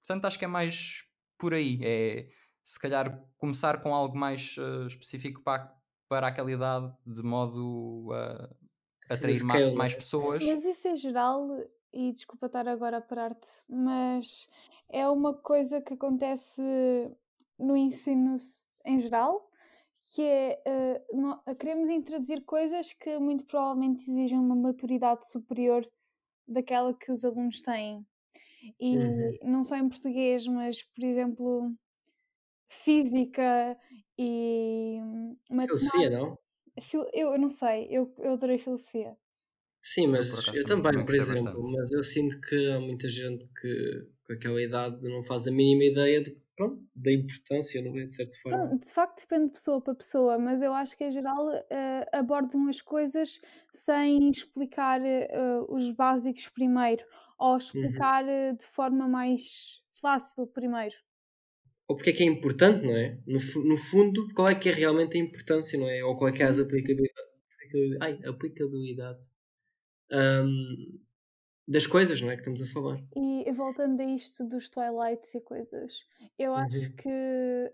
[0.02, 1.04] Portanto, acho que é mais
[1.38, 1.78] por aí.
[1.82, 2.28] É
[2.62, 5.74] se calhar começar com algo mais uh, específico para,
[6.06, 10.00] para aquela idade, de modo a atrair ma- scale, mais né?
[10.00, 10.44] pessoas.
[10.44, 11.48] Mas isso em geral,
[11.92, 14.48] e desculpa estar agora a parar-te, mas
[14.88, 16.62] é uma coisa que acontece
[17.58, 18.36] no ensino
[18.84, 19.50] em geral,
[20.14, 25.86] que é eh, nó- queremos introduzir coisas que muito provavelmente exigem uma maturidade superior
[26.48, 28.06] daquela que os alunos têm.
[28.80, 29.38] E Uhum.
[29.42, 31.74] não só em português, mas por exemplo,
[32.68, 33.78] física
[34.18, 34.98] e
[35.64, 36.10] Filosofia, matemática.
[36.10, 36.36] não?
[36.82, 39.18] Fil- Eu, eu não sei, eu, eu adorei filosofia.
[39.82, 41.72] Sim, Eu, mas por acaso, eu também- por exemplo, bastante.
[41.78, 45.84] mas eu sinto que há muita gente que com aquela idade não faz a mínima
[45.84, 48.04] ideia de, pronto, da importância, não é?
[48.06, 48.58] De certa forma.
[48.68, 52.06] Pronto, de facto depende de pessoa para pessoa, mas eu acho que em geral eh,
[52.12, 53.40] abordam as coisas
[53.72, 55.28] sem explicar eh,
[55.68, 57.04] os básicos primeiro,
[57.38, 60.94] ou explicar eh, de forma mais fácil primeiro.
[61.88, 63.18] Ou porque é que é importante, não é?
[63.26, 63.38] No,
[63.70, 66.04] no fundo, qual é que é realmente a importância, não é?
[66.04, 67.28] Ou qual é que é as aplicabilidade,
[68.00, 69.20] ai, aplicabilidade
[70.12, 71.00] hum,
[71.68, 72.34] das coisas, não é?
[72.36, 73.00] Que estamos a falar.
[73.14, 76.06] E voltando a isto dos Twilights e coisas,
[76.38, 76.96] eu acho Uhum.
[76.96, 77.72] que,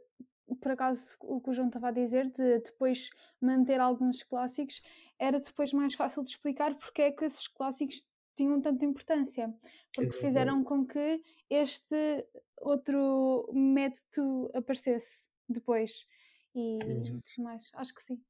[0.61, 4.81] por acaso, o que o João estava a dizer, de depois manter alguns clássicos,
[5.19, 8.05] era depois mais fácil de explicar porque é que esses clássicos
[8.37, 9.53] tinham tanta importância.
[9.95, 11.21] Porque fizeram com que
[11.51, 12.27] este
[12.61, 16.07] outro método aparecesse depois.
[16.55, 18.23] E mais, acho que sim.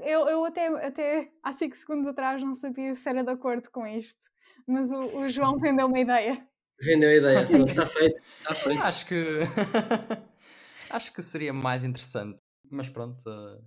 [0.00, 3.86] Eu, eu até, até há 5 segundos atrás não sabia se era de acordo com
[3.86, 4.24] isto,
[4.66, 6.46] mas o, o João vendeu uma ideia.
[6.80, 8.82] Vendeu a ideia, está feito, está feito.
[8.82, 9.38] Acho que
[10.90, 12.38] acho que seria mais interessante.
[12.70, 13.60] Mas pronto, eh,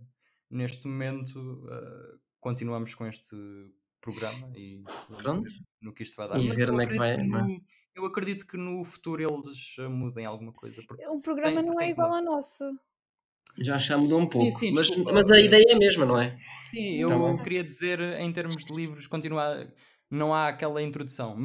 [0.50, 3.36] neste momento eh, continuamos com este
[4.02, 5.44] programa e vamos Pronto.
[5.44, 6.40] ver no que isto vai dar.
[6.40, 7.42] E Mas ver eu onde é que acredito vai, que, é?
[7.56, 7.62] no,
[7.96, 10.82] eu acredito que no futuro eles eh, mudem alguma coisa.
[10.88, 12.64] Porque O programa tem, não é igual ao nosso.
[13.58, 15.12] Já já mudou um Sim, pouco, sim, mas, desculpa.
[15.12, 16.38] mas a ideia é a mesma, não é?
[16.74, 19.74] Sim, eu Tá queria dizer, em termos de livros, continuar,
[20.10, 21.36] não há aquela introdução.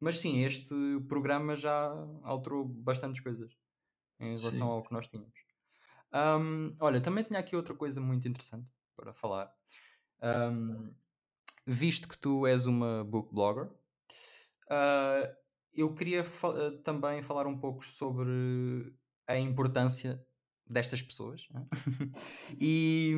[0.00, 0.74] Mas sim, este
[1.08, 1.90] programa já
[2.22, 3.52] alterou bastantes coisas
[4.20, 4.72] em relação Sim.
[4.72, 5.34] ao que nós tínhamos.
[6.12, 9.52] Ahm, olha, também tinha aqui outra coisa muito interessante para falar.
[10.22, 10.94] Ahm,
[11.66, 13.70] visto que tu és uma book blogger,
[14.70, 15.34] ah,
[15.72, 18.94] eu queria fa- também falar um pouco sobre
[19.26, 20.24] a importância
[20.68, 21.66] destas pessoas né?
[22.58, 23.12] e,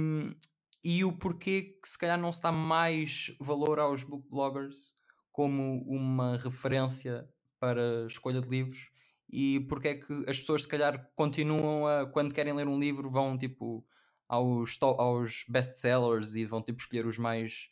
[0.84, 4.94] e o porquê que se calhar não se dá mais valor aos book bloggers
[5.30, 7.28] como uma referência
[7.58, 8.90] para escolha de livros
[9.28, 13.10] e porque é que as pessoas se calhar continuam a quando querem ler um livro
[13.10, 13.84] vão tipo
[14.28, 17.70] aos, aos best-sellers e vão tipo escolher os mais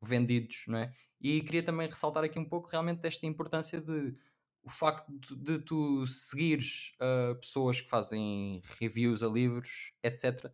[0.00, 0.92] vendidos, não é?
[1.20, 4.14] E queria também ressaltar aqui um pouco realmente desta importância de
[4.62, 10.52] o facto de, de tu seguires uh, pessoas que fazem reviews a livros, etc.,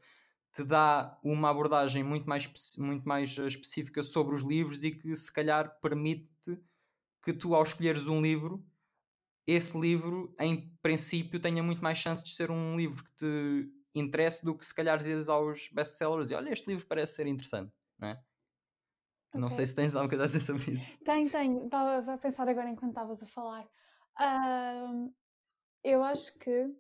[0.53, 5.15] te dá uma abordagem muito mais, muito mais uh, específica sobre os livros e que
[5.17, 6.59] se calhar permite-te
[7.23, 8.65] que tu, ao escolheres um livro,
[9.47, 14.45] esse livro, em princípio, tenha muito mais chance de ser um livro que te interesse
[14.45, 18.09] do que se calhar dizes aos best-sellers e olha, este livro parece ser interessante, não
[18.09, 18.23] é?
[19.35, 19.57] Não Ok.
[19.57, 20.99] sei se tens alguma coisa a dizer sobre isso.
[21.05, 21.65] Tenho, tenho.
[21.65, 23.67] Estava a pensar agora enquanto estavas a falar.
[24.19, 25.13] Ahm,
[25.85, 26.75] eu acho que,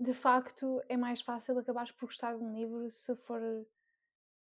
[0.00, 3.40] de facto, é mais fácil acabares por gostar de um livro se for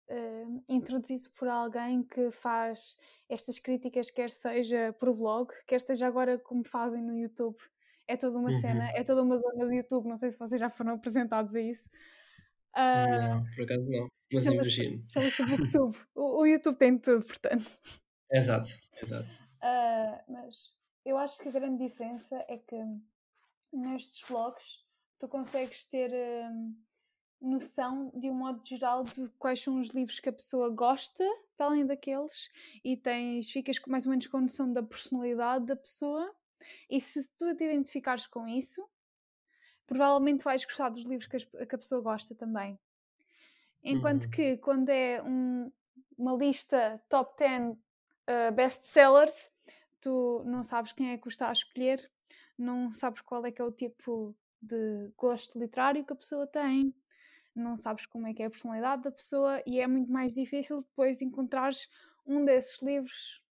[0.10, 2.98] ahm, introduzido por alguém que faz
[3.30, 7.58] estas críticas, quer seja por blog, quer seja agora como fazem no YouTube.
[8.08, 8.92] É toda uma cena, Uhum.
[8.96, 10.08] é toda uma zona do YouTube.
[10.08, 11.90] Não sei se vocês já foram apresentados a isso.
[12.74, 15.04] Ah, Não, por acaso não, mas chama-se imagino.
[15.12, 15.98] chama-se Booktube.
[16.16, 17.80] O, o YouTube tem tudo, portanto.
[18.30, 18.70] Exato,
[19.02, 19.32] exato.
[19.62, 20.74] Ah, mas
[21.06, 22.76] eu acho que a grande diferença é que
[23.72, 24.84] nestes blogs
[25.20, 26.12] tu consegues ter
[26.52, 26.76] hum,
[27.42, 31.24] noção de um modo geral de quais são os livros que a pessoa gosta,
[31.56, 32.50] para além daqueles,
[32.84, 36.34] e tens, ficas com mais ou menos com noção da personalidade da pessoa,
[36.90, 38.88] e se tu te identificares com isso,
[39.86, 42.80] provavelmente vais gostar dos livros que, as- que a pessoa gosta também.
[43.84, 44.32] Enquanto Uhum.
[44.32, 45.72] que quando é um-
[46.18, 49.52] uma lista top 10 uh, best-sellers,
[50.06, 52.12] tu não sabes quem é que o está a escolher,
[52.56, 56.94] não sabes qual é que é o tipo de gosto literário que a pessoa tem,
[57.56, 60.78] não sabes como é que é a personalidade da pessoa e é muito mais difícil
[60.78, 61.90] depois encontrares
[62.24, 63.42] um desses livros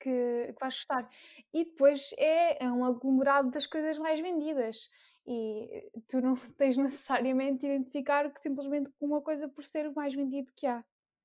[0.00, 1.08] que, que vais gostar.
[1.52, 4.90] E depois é, é um aglomerado das coisas mais vendidas.
[5.26, 10.14] E tu não tens necessariamente de identificar que simplesmente uma coisa por ser o mais
[10.14, 10.82] vendido que há.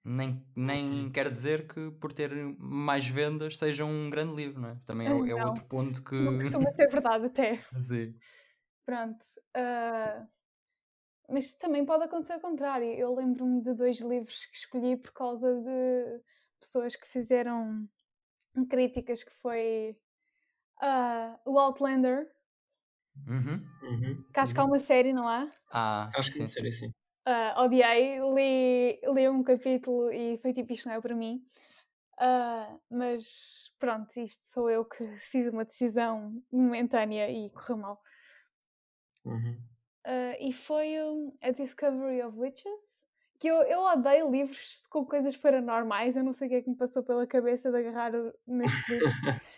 [0.08, 1.12] Nem, nem Uhum.
[1.12, 4.74] quer dizer que por ter mais vendas seja um grande livro, não é?
[4.86, 5.50] Também é, o- é Não.
[5.50, 6.16] outro ponto que.
[6.16, 7.60] Não costuma ser verdade até.
[7.74, 8.14] Sim.
[8.86, 9.26] Pronto.
[9.54, 10.26] ah,
[11.30, 12.88] mas também pode acontecer ao contrário.
[12.94, 16.22] Eu lembro-me de dois livros que escolhi por causa de
[16.60, 17.88] pessoas que fizeram
[18.70, 19.98] críticas que foi
[20.82, 22.32] ah, o Outlander,
[23.28, 23.66] Uhum.
[23.84, 24.24] Uhum.
[24.34, 25.50] que acho que há uma série, não há?
[25.72, 26.92] Ah, Acho que sim, não sim.
[27.30, 31.46] Ah, odiei, li, li um capítulo e foi tipo isto não é para mim.
[32.18, 38.02] Ah, mas pronto, isto sou eu que fiz uma decisão momentânea e correu mal.
[39.26, 39.58] Uhum.
[40.08, 42.96] Uh, e foi um, A Discovery of Witches.
[43.40, 46.16] Que eu, eu odeio livros com coisas paranormais.
[46.16, 48.90] Eu não sei o que é que me passou pela cabeça de agarrar o- neste
[48.94, 49.08] livro.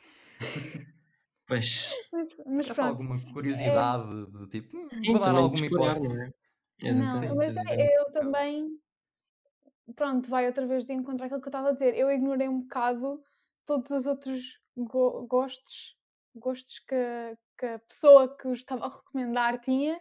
[1.47, 1.95] Pois.
[2.11, 2.89] Mas, mas pronto.
[2.89, 6.25] alguma curiosidade de tipo, "Hum, Sim, vou dar alguma hipótese.
[6.25, 6.38] não
[6.81, 7.97] Não, mas é- exatamente.
[7.97, 8.79] eu também.
[9.95, 11.95] Pronto, vai outra vez de encontrar aquilo que eu estava a dizer.
[11.95, 13.23] Eu ignorei um bocado
[13.65, 15.97] todos os outros go- gostos,
[16.35, 16.95] gostos que,
[17.57, 19.99] que a pessoa que os estava a recomendar tinha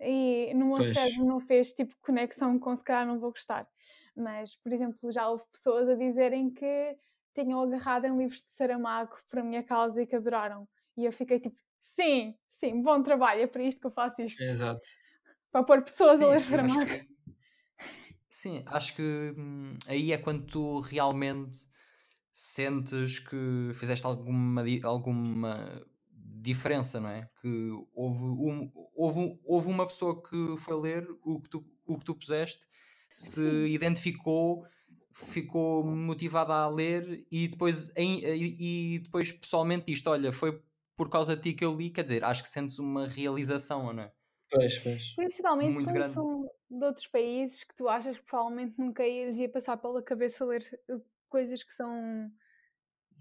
[0.00, 0.92] e no meu Pois.
[0.94, 3.68] cérebro não fez tipo conexão com se calhar não vou gostar.
[4.16, 6.96] Mas, por exemplo, já houve pessoas a dizerem que
[7.34, 10.66] tinham agarrado em livros de Saramago para a minha causa e que adoraram.
[10.96, 14.42] E eu fiquei tipo, sim, sim, bom trabalho, é para isto que eu faço isto.
[14.42, 14.80] Exato.
[15.52, 16.86] Para pôr pessoas Sim, a ler Saramago.
[16.86, 17.10] que-
[18.28, 21.58] Sim, acho que hum, aí é quando tu realmente
[22.32, 27.28] sentes que fizeste alguma, alguma diferença, não é?
[27.40, 32.04] Que houve, um, houve, houve uma pessoa que foi ler o que tu, o que
[32.04, 32.66] tu puseste,
[33.10, 33.66] se Sim.
[33.66, 34.64] identificou,
[35.12, 40.62] ficou motivada a ler e depois, em- e, e depois pessoalmente disto, olha, foi
[40.96, 44.04] por causa de ti que eu li, quer dizer, acho que sentes uma realização, não
[44.04, 44.12] é?
[44.50, 45.14] Pois, pois.
[45.14, 46.14] Principalmente Muito quando grande.
[46.14, 50.44] são de outros países que tu achas que provavelmente nunca lhes ia passar pela cabeça
[50.44, 52.32] ler uh, coisas que são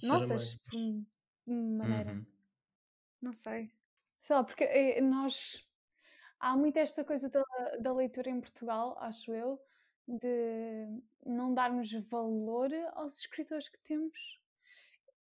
[0.04, 1.06] nossas, um-
[1.48, 2.14] de maneira.
[2.14, 2.26] Uhum.
[3.22, 3.72] Não sei.
[4.22, 5.66] Sei lá, porque eh, nós.
[6.40, 7.44] Há muito esta coisa da,
[7.82, 9.60] da leitura em Portugal, acho eu,
[10.08, 10.88] de
[11.26, 14.39] não darmos valor aos escritores que temos.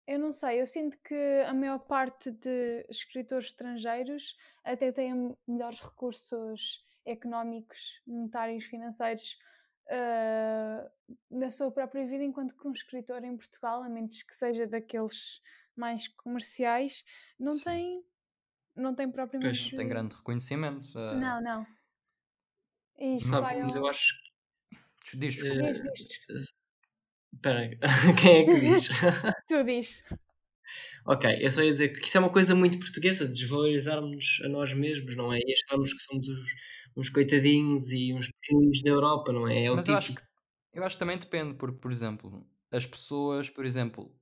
[0.08, 4.34] Eu não sei, eu sinto que a maior parte de escritores estrangeiros
[4.64, 9.38] até têm melhores recursos económicos, monetários, financeiros
[9.90, 10.90] ah,
[11.30, 15.42] na sua própria vida, enquanto que um escritor em Portugal, a menos que seja daqueles
[15.76, 17.04] mais comerciais,
[17.38, 17.64] não Sim.
[17.64, 18.04] tem,
[18.74, 19.72] não tem propriamente.
[19.72, 20.98] Não tem grande reconhecimento.
[20.98, 21.66] ah, Não, não.
[22.96, 23.90] Que Sabe, vai mas eu ao...
[23.90, 24.14] acho
[25.10, 25.18] que.
[25.18, 25.70] Diz, eh.
[25.70, 26.57] Diz, diz.
[27.34, 27.78] Espera aí,
[28.20, 28.88] quem é que diz?
[29.48, 30.02] Tu diz.
[31.06, 34.48] ok, eu só ia dizer que isso é uma coisa muito portuguesa, de desvalorizarmos a
[34.48, 35.38] nós mesmos, não é?
[35.38, 36.50] E acharmos que somos os,
[36.96, 39.64] uns coitadinhos e uns pequeninos da Europa, não é?
[39.64, 40.22] É o Mas eu acho, que,
[40.74, 44.12] eu acho que também depende, porque, por exemplo, as pessoas, por exemplo,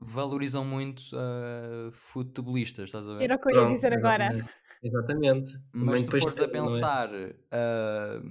[0.00, 3.24] valorizam muito ah, futebolistas, estás a ver?
[3.24, 4.28] Era o que eu ia Pronto, dizer agora.
[4.82, 5.58] exatamente.
[5.72, 6.48] Mas se fores a é?
[6.48, 7.10] pensar
[7.50, 8.22] ah,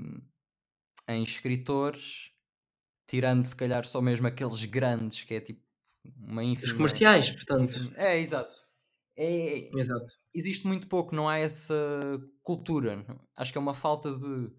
[1.07, 2.30] em escritores,
[3.12, 5.62] tirando se calhar só mesmo aqueles grandes, que é tipo
[6.18, 6.74] uma Os ínfima.
[6.74, 7.91] comerciais, portanto.
[7.95, 8.53] É, exato.
[9.18, 10.14] É, Exato.
[10.34, 11.76] existe muito pouco, não há essa
[12.41, 13.05] cultura.
[13.36, 14.49] Acho que é uma falta de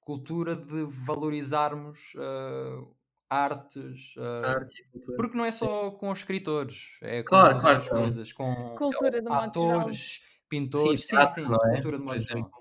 [0.00, 2.84] cultura de valorizarmos ah,
[3.30, 4.14] artes.
[4.18, 8.32] ah, Arte e porque não é só com os escritores, é com Claro, claro coisas,
[8.32, 11.74] com Cultura de atores, pintores, sim, teatro, sim, não é?
[11.74, 12.52] cultura de modo.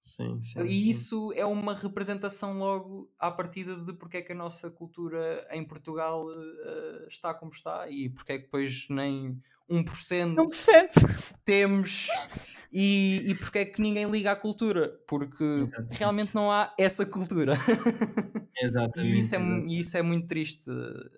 [0.00, 0.64] Sim, sim.
[0.64, 0.88] E sim.
[0.90, 5.62] isso é uma representação logo à partida de porque é que a nossa cultura em
[5.62, 9.38] Portugal eh, está como está e porque é que depois nem
[9.68, 10.94] 1% Não percebes?
[11.44, 12.08] temos
[12.72, 15.98] e, e porque é que ninguém liga à cultura, porque Exatamente.
[15.98, 17.52] realmente não há essa cultura.
[18.58, 19.12] Exatamente.
[19.12, 20.70] E isso é, e isso é muito triste.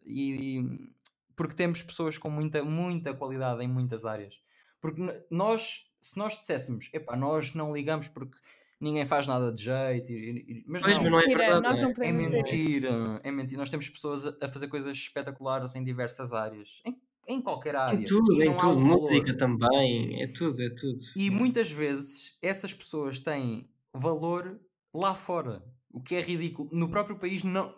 [0.05, 0.93] E, e-
[1.37, 4.41] porque temos pessoas com muita, muita qualidade em muitas áreas.
[4.81, 8.37] Porque nós, se nós disséssemos, epá, nós não ligamos porque
[8.83, 11.63] ninguém faz nada de jeito, e- e- mas Pois, não, mas não é Mentira, verdade.
[11.63, 12.09] nós não é?
[12.09, 13.59] é mentira, é mentira.
[13.59, 17.97] Nós temos pessoas a, a fazer coisas espetaculares em diversas áreas, em, em qualquer área.
[17.99, 18.81] Em tudo, em há tudo.
[18.81, 19.01] valor.
[19.01, 20.23] Música também.
[20.23, 20.99] É tudo, é tudo.
[21.17, 24.61] E muitas vezes essas pessoas têm valor
[24.93, 26.69] lá fora, o que é ridículo.
[26.73, 27.75] No próprio país não,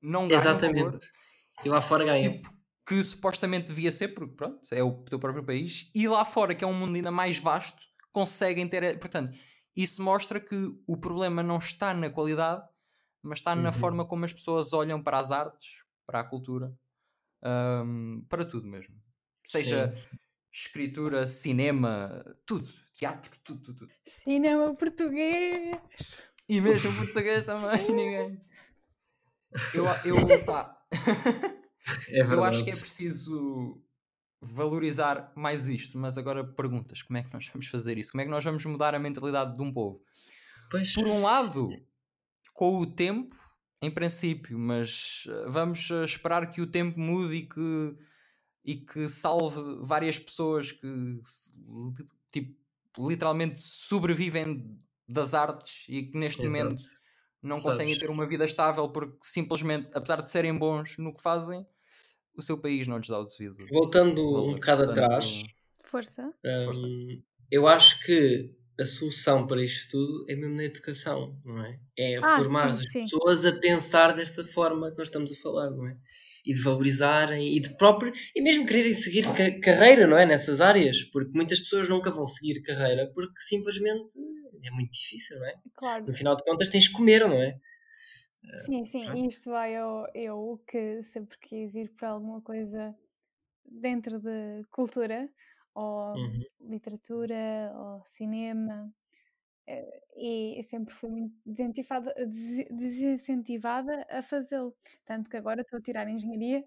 [0.00, 1.06] não ganham valor, Exatamente.
[1.64, 2.20] E lá fora ganha.
[2.30, 2.50] tipo,
[2.86, 6.62] que supostamente devia ser, porque pronto, é o teu próprio país, e lá fora, que
[6.62, 7.82] é um mundo ainda mais vasto,
[8.12, 8.98] conseguem ter.
[9.00, 9.36] Portanto,
[9.76, 10.56] isso mostra que
[10.86, 12.66] o problema não está na qualidade,
[13.22, 13.72] mas está na Uhum.
[13.72, 16.72] forma como as pessoas olham para as artes, para a cultura,
[17.84, 18.96] hum, para tudo mesmo.
[19.44, 20.18] Seja Sim,
[20.52, 23.92] escritura, cinema, tudo, teatro, tudo, tudo, tudo.
[24.04, 25.78] Cinema português.
[26.48, 28.40] E mesmo português também, ninguém.
[29.72, 30.76] Eu, eu, pá,
[32.08, 33.80] É eu acho que é preciso
[34.40, 38.12] valorizar mais isto, mas agora perguntas, como é que nós vamos fazer isso?
[38.12, 40.00] Como é que nós vamos mudar a mentalidade de um povo?
[40.70, 40.92] Pois.
[40.92, 41.70] Por um lado,
[42.52, 43.36] com o tempo,
[43.80, 47.96] em princípio, mas eh, vamos eh, esperar que o tempo mude e que,
[48.64, 51.20] e que salve várias pessoas que
[52.30, 52.56] tipo,
[52.98, 54.78] literalmente sobrevivem
[55.08, 56.64] das artes e que neste Exato.
[56.64, 56.84] momento
[57.42, 57.76] não Sabes.
[57.76, 61.64] conseguem ter uma vida estável porque simplesmente, apesar de serem bons no que fazem,
[62.36, 64.54] o seu país não lhes dá o devido Voltando um valor.
[64.54, 65.42] bocado Portanto, atrás,
[65.84, 66.32] Força.
[66.64, 66.86] Força.
[66.86, 71.78] hum, eu acho que a solução para isto tudo é mesmo na educação, não é?
[71.98, 73.00] É Ah, formar sim, as sim.
[73.04, 75.96] pessoas a pensar desta forma que nós estamos a falar, não é?
[76.44, 80.26] E de valorizarem e de próprio e mesmo quererem seguir ca- carreira, não é?
[80.26, 84.14] Nessas áreas, porque muitas pessoas nunca vão seguir carreira porque simplesmente
[84.62, 85.54] é muito difícil, não é?
[85.74, 86.06] Claro.
[86.06, 87.56] No final de contas tens que comer, não é?
[88.54, 92.96] Sim, sim, e isto vai ao eu que sempre quis ir para alguma coisa
[93.64, 95.30] dentro de cultura,
[95.74, 96.46] ou Uhum.
[96.60, 98.94] literatura, ou cinema,
[99.68, 100.02] eh,
[100.58, 104.76] e sempre fui muito desincentivada, des- desincentivada a fazê-lo.
[105.06, 106.64] Tanto que agora estou a tirar engenharia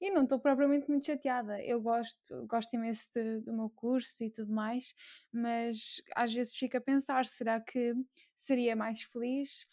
[0.00, 1.62] e não estou propriamente muito chateada.
[1.64, 4.94] Eu gosto, gosto imenso de- do meu curso e tudo mais,
[5.32, 7.94] mas às vezes fico a pensar: será que
[8.36, 9.66] seria mais feliz?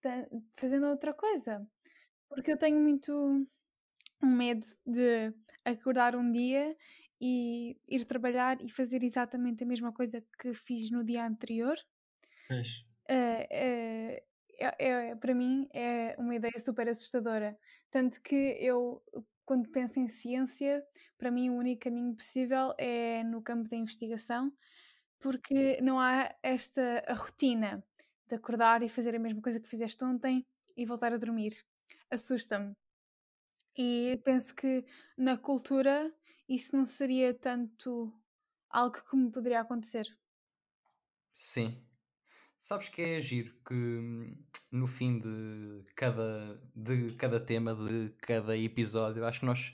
[0.00, 1.66] Ta- fazendo outra coisa.
[2.28, 3.12] Porque eu tenho muito
[4.22, 5.32] um medo de
[5.64, 6.76] acordar um dia
[7.20, 11.76] e ir trabalhar e fazer exatamente a mesma coisa que fiz no dia anterior.
[13.08, 14.22] Eh,
[14.58, 14.74] é,
[15.10, 17.58] é- para mim é uma ideia super assustadora.
[17.90, 19.02] Tanto que eu,
[19.44, 20.84] quando penso em ciência,
[21.18, 24.52] para mim o único caminho possível é no campo da investigação,
[25.20, 27.84] porque não há esta rotina
[28.28, 30.44] de acordar e fazer a mesma coisa que fizeste ontem
[30.76, 31.64] e voltar a dormir.
[32.10, 32.74] Assusta-me.
[33.76, 34.84] E penso que
[35.16, 36.12] na cultura
[36.48, 38.12] isso não seria tanto
[38.70, 40.06] algo que me poderia acontecer.
[41.32, 41.82] Sim.
[42.58, 44.34] Sabes que é giro que
[44.72, 49.72] no fim de cada, de cada tema, de cada episódio, acho que nós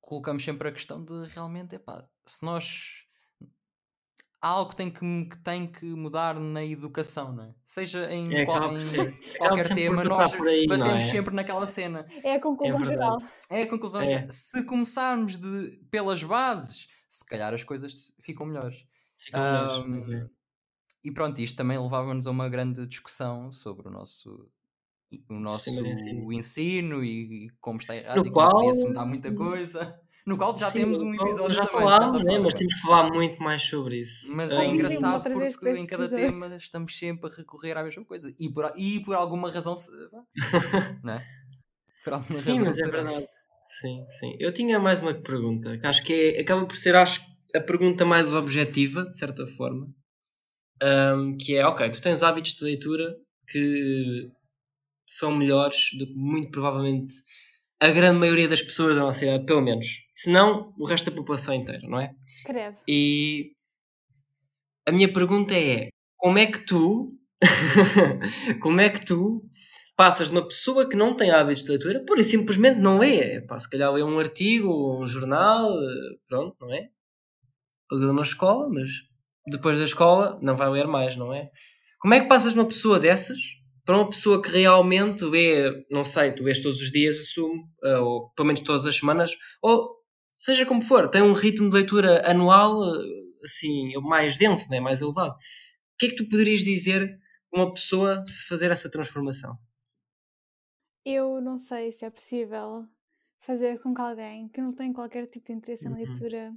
[0.00, 3.07] colocamos sempre a questão de realmente, epá, se nós
[4.40, 7.54] há algo que tem que, que tem que mudar na educação, não é?
[7.66, 8.80] Seja em, É, qual- em
[9.38, 11.08] qualquer por tema, nós aí, não batemos é?
[11.10, 12.06] sempre naquela cena.
[12.22, 12.98] É a conclusão verdade.
[13.20, 13.32] geral.
[13.50, 14.02] É a conclusão.
[14.02, 14.26] É.
[14.30, 18.86] Se começarmos de, pelas bases, se calhar as coisas ficam melhores.
[19.16, 20.04] Ficam melhores.
[20.06, 20.30] Pois é.
[21.04, 24.48] e pronto, isto também levava-nos a uma grande discussão sobre o nosso,
[25.28, 26.32] o nosso Sistema de ensino.
[26.32, 30.00] ensino e como está errado No e como podia-se qual- mudar muita coisa.
[30.28, 32.38] No qual já Sim, temos um episódio já também, falámos, certa né?
[32.38, 34.36] mas temos que falar muito mais sobre isso.
[34.36, 36.26] Mas Ou é um uma engraçado porque em cada episódio.
[36.26, 39.90] tema estamos sempre a recorrer à mesma coisa e por, e por alguma razão se,
[41.02, 41.26] não é?
[42.04, 43.26] Por alguma Sim, razão mas é verdade.
[43.64, 44.36] Sim, sim.
[44.38, 47.22] Eu tinha mais uma pergunta, que acho que é, acaba por ser acho,
[47.54, 49.88] a pergunta mais objetiva, de certa forma.
[50.82, 53.16] Ahm, que é, ok, tu tens hábitos de leitura
[53.46, 54.30] que
[55.06, 57.14] são melhores do que muito provavelmente
[57.80, 59.86] a grande maioria das pessoas da nossa idade, pelo menos.
[60.14, 62.12] Se não, o resto da população inteira, não é?
[62.44, 62.76] Credo.
[62.86, 63.52] E
[64.86, 67.14] a minha pergunta é: como é que tu,
[68.60, 69.42] como é que tu
[69.96, 73.40] passas de uma pessoa que não tem hábitos de leitura, pura e simplesmente não lê?
[73.42, 76.88] Pá, se calhar lê um artigo um jornal, eh, pronto, não é?
[77.92, 78.88] Lê na escola, mas
[79.46, 81.50] depois da escola não vai ler mais, não é?
[82.00, 83.38] Como é que passas de uma pessoa dessas
[83.88, 87.96] para uma pessoa que realmente lê, não sei, tu lês todos os dias, assumo, eh,
[87.96, 89.30] ou pelo menos todas as semanas,
[89.62, 89.96] ou
[90.28, 92.98] seja como for, tem um ritmo de leitura anual eh,
[93.42, 94.78] assim, mais denso, né?
[94.78, 95.30] mais elevado.
[95.32, 95.36] O
[95.98, 97.18] que é que tu poderias dizer
[97.50, 99.56] a uma pessoa se fazer essa transformação?
[101.02, 102.86] Eu não sei se é possível
[103.38, 105.96] fazer com que alguém que não tem qualquer tipo de interesse em Uhum.
[106.04, 106.54] leitura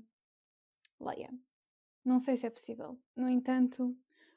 [1.00, 1.30] leia.
[2.04, 3.00] Não sei se é possível.
[3.16, 3.96] No entanto,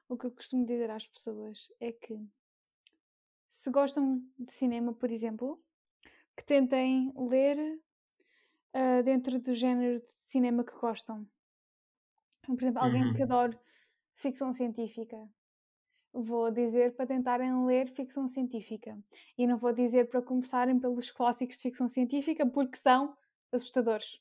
[0.08, 2.16] o que eu costumo dizer às pessoas é que
[3.64, 5.62] se gostam de cinema, por exemplo,
[6.36, 7.58] que tentem ler
[8.72, 11.26] ah, dentro do género de cinema que gostam.
[12.46, 13.24] Por exemplo, alguém que Uhum.
[13.24, 13.60] adora
[14.14, 15.16] ficção científica.
[16.12, 18.96] Vou dizer para tentarem ler ficção científica.
[19.36, 23.16] E não vou dizer para começarem pelos clássicos de ficção científica, porque são
[23.52, 24.20] assustadores.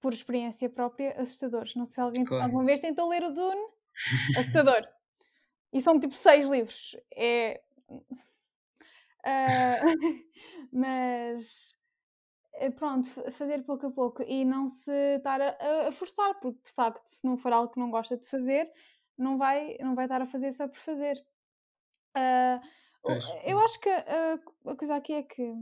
[0.00, 1.74] Por experiência própria, assustadores.
[1.74, 2.44] Não sei se alguém Claro.
[2.44, 3.60] alguma vez tentou ler o Dune.
[4.38, 4.88] Assustador.
[5.72, 6.96] E são tipo seis livros.
[7.14, 7.62] É.
[9.24, 9.80] Ah,
[10.72, 11.74] mas
[12.54, 16.60] eh, pronto, fa- fazer pouco a pouco e não se estar a, a- forçar, porque
[16.64, 18.70] de facto, se não for algo que não gosta de fazer,
[19.16, 21.22] não vai, não vai estar a fazer só por fazer.
[23.02, 23.24] Pois.
[23.44, 25.54] eu acho que a, a coisa aqui é que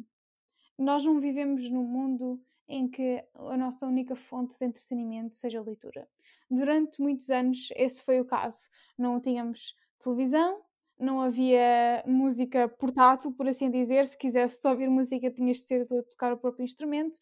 [0.77, 5.63] nós não vivemos num mundo em que a nossa única fonte de entretenimento seja a
[5.63, 6.09] leitura.
[6.51, 8.69] Durante muitos anos esse foi o caso.
[8.97, 10.63] Não tínhamos televisão,
[11.01, 14.07] não havia música portátil, por assim dizer.
[14.07, 17.19] Se quisesses ouvir música, tinhas de ser tu a tocar o próprio instrumento.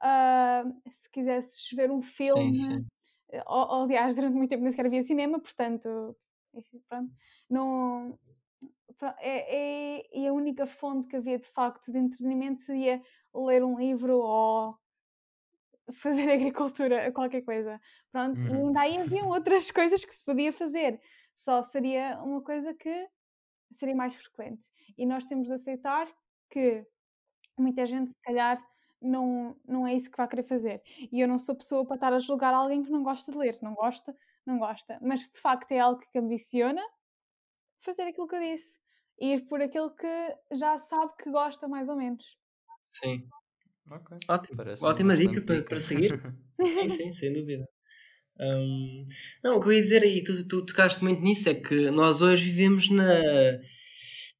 [0.00, 2.88] Ah, se quisesses ver um filme, sim.
[3.30, 6.16] eh, ou- aliás, durante muito tempo nem sequer havia cinema, portanto,
[6.54, 7.12] enfim, pronto,
[7.50, 8.18] não,
[9.18, 13.02] é, é- e a única fonte que havia de facto de entretenimento seria
[13.34, 14.76] ler um livro ou
[15.92, 17.80] fazer agricultura, qualquer coisa.
[18.12, 18.64] Pronto, e Uhum.
[18.66, 21.00] ainda aí haviam outras coisas que se podia fazer.
[21.40, 23.08] Só seria uma coisa que
[23.72, 24.70] seria mais frequente.
[24.98, 26.06] E nós temos de aceitar
[26.50, 26.86] que
[27.58, 28.62] muita gente, se calhar,
[29.00, 30.82] não, não é isso que vai querer fazer.
[31.10, 33.56] E eu não sou pessoa para estar a julgar alguém que não gosta de ler.
[33.62, 34.14] Não gosta,
[34.44, 34.98] não gosta.
[35.00, 36.82] Mas se de facto é algo que ambiciona,
[37.80, 38.78] fazer aquilo que eu disse.
[39.18, 42.36] Ir por aquilo que já sabe que gosta, mais ou menos.
[42.84, 43.26] Sim.
[43.90, 44.18] Ok.
[44.28, 44.56] Ótimo.
[44.58, 45.68] Parece-me Ótima dica bastante para, dica.
[45.70, 46.20] para seguir.
[46.60, 47.66] Sim, sim, sem dúvida.
[48.38, 49.06] Hum,
[49.42, 52.22] não, o que eu ia dizer aí, tu, tu tocaste muito nisso, é que nós
[52.22, 53.12] hoje vivemos na,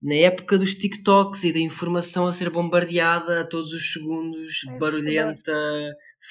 [0.03, 4.79] na época dos TikToks e da informação a ser bombardeada a todos os segundos, É
[4.79, 5.53] barulhenta,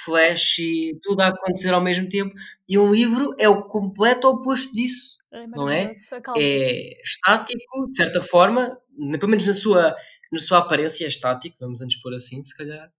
[0.04, 2.34] flashy, tudo a acontecer ao mesmo tempo.
[2.68, 5.20] E um livro é o completo oposto disso.
[5.32, 5.94] É Não é?
[6.12, 6.42] Acalma.
[6.42, 8.76] É estático, de certa forma,
[9.20, 9.96] pelo menos na sua,
[10.32, 12.92] na sua aparência é estático, vamos antes pôr assim, se calhar.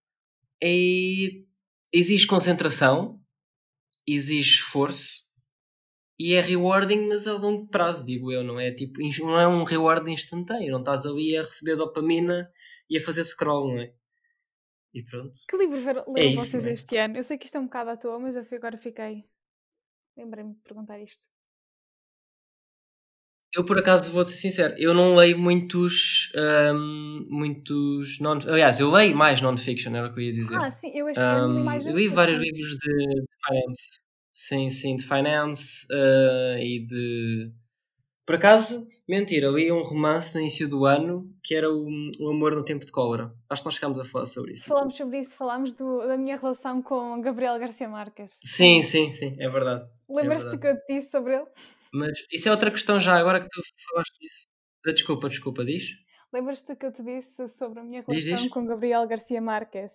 [0.62, 0.68] É,
[1.92, 3.18] exige concentração,
[4.14, 5.30] exige esforço
[6.18, 8.70] e é rewarding, mas a longo prazo, digo eu, não é?
[8.70, 12.50] Tipo, não é um reward instantâneo, não estás ali a receber dopamina
[12.90, 13.92] e a fazer scroll, não é?
[14.92, 15.38] E pronto.
[15.48, 16.72] Que livro ver- leram É vocês é?
[16.72, 17.16] este ano?
[17.16, 19.24] Eu sei que isto é um bocado à toa, mas eu agora fiquei.
[20.16, 21.28] Lembrei-me de perguntar isto.
[23.52, 26.30] Eu, por acaso, vou ser sincero, eu não leio muitos.
[26.72, 28.20] hum, muitos.
[28.20, 28.38] Non...
[28.46, 30.56] Aliás, eu leio mais non-fiction, era o que eu ia dizer.
[30.56, 33.88] Ah, sim, eu este ano li Hum, mais eu li que vários livros de finance.
[34.32, 37.52] Sim, sim, de finance eh, e de.
[38.26, 41.84] Por acaso, mentira, li um romance no início do ano que era o,
[42.20, 43.32] o Amor no Tempo de Cólera.
[43.48, 44.66] Acho que nós chegámos a falar sobre isso.
[44.68, 48.38] Falámos sobre isso, falámos do- da minha relação com Gabriel Garcia Marques.
[48.44, 49.88] Sim, sim, sim, é verdade.
[50.08, 50.60] Lembras-te verdade.
[50.60, 51.46] que eu te disse sobre ele?
[51.92, 54.46] Mas isso é outra questão já agora que tu falaste disso.
[54.86, 55.84] Ah, Desculpa, desculpa, diz?
[56.32, 58.52] Lembras-te que eu te disse sobre a minha Diz, relação diz.
[58.52, 59.92] com Gabriel Garcia Marques?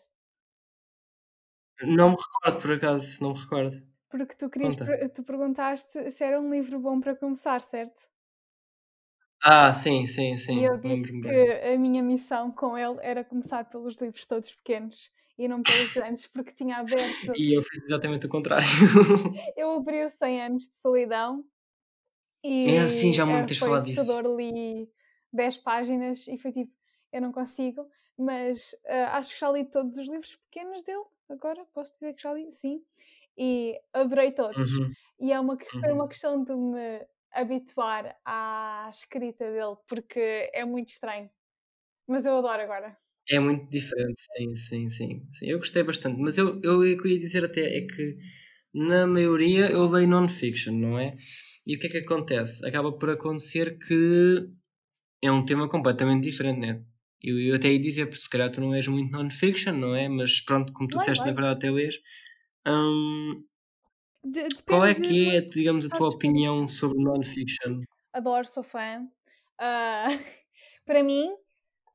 [1.84, 3.82] Não me recordo, por acaso, não me recordo.
[4.12, 8.02] Porque tu, querias, per- tu perguntaste se era um livro bom para começar, certo?
[9.42, 10.60] Ah, sim, sim, sim.
[10.60, 11.48] E eu disse que bem.
[11.74, 16.26] a minha missão com ele era começar pelos livros todos pequenos e não pelos grandes,
[16.28, 17.40] porque tinha aberto.
[17.42, 18.66] E eu fiz exatamente o contrário.
[19.56, 21.44] Eu abri o 100 anos de solidão
[22.44, 24.26] e É, sim, já me eh, tens falado disso.
[24.38, 24.90] li
[25.34, 26.74] 10 páginas e foi tipo,
[27.12, 27.88] eu não consigo,
[28.18, 32.22] mas eh, acho que já li todos os livros pequenos dele, agora posso dizer que
[32.22, 32.82] já li, sim,
[33.38, 34.72] e adorei todos.
[34.74, 35.96] Uhum, E é uma, foi uhum.
[35.96, 41.30] uma questão de me habituar à escrita dele, porque é muito estranho.
[42.08, 42.98] Mas eu adoro agora.
[43.30, 45.48] É muito diferente, sim, sim, sim, sim.
[45.50, 48.18] Eu gostei bastante, mas eu, eu, o que eu ia dizer até é que
[48.74, 51.12] na maioria eu leio non-fiction, não é?
[51.66, 52.66] E o que é que acontece?
[52.68, 54.48] Acaba por acontecer que
[55.24, 56.84] é um tema completamente diferente, né?
[57.24, 60.08] Eu, eu até ia dizer, porque se calhar tu não és muito non-fiction, não é?
[60.10, 61.96] Mas pronto, como tu Leio, disseste, na verdade até lês.
[62.68, 63.44] Hum,
[64.24, 67.82] De- qual é que é, digamos, a tua opinião sobre non-fiction?
[68.14, 69.08] adoro, sou fã.
[69.58, 70.08] Ah,
[70.86, 71.36] para mim,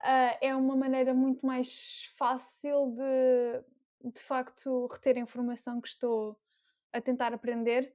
[0.01, 6.39] ah, é uma maneira muito mais fácil de, de facto, reter a informação que estou
[6.93, 7.93] a tentar aprender.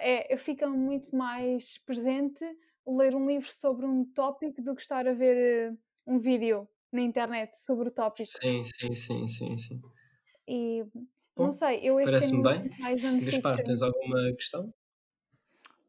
[0.00, 2.44] É, fica muito mais presente
[2.86, 5.76] ler um livro sobre um tópico do que estar a ver
[6.10, 8.32] um vídeo na internet sobre o tópico.
[8.34, 9.82] Sim, sim, sim, sim, sim.
[10.46, 10.84] E
[11.38, 12.64] não Bom, sei, eu este parece-me bem.
[12.78, 14.72] mais Gaspar, tens alguma questão?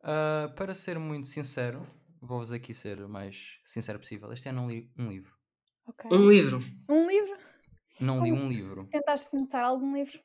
[0.04, 1.86] Ah, para ser muito sincero,
[2.22, 4.32] vou-vos aqui ser o mais sincero possível.
[4.34, 5.36] Este ano não li um livro.
[5.86, 6.06] Ok.
[6.12, 6.60] Um livro.
[6.90, 7.38] Um livro?
[8.02, 8.90] Não li um livro.
[8.92, 10.24] Tentaste começar algum livro?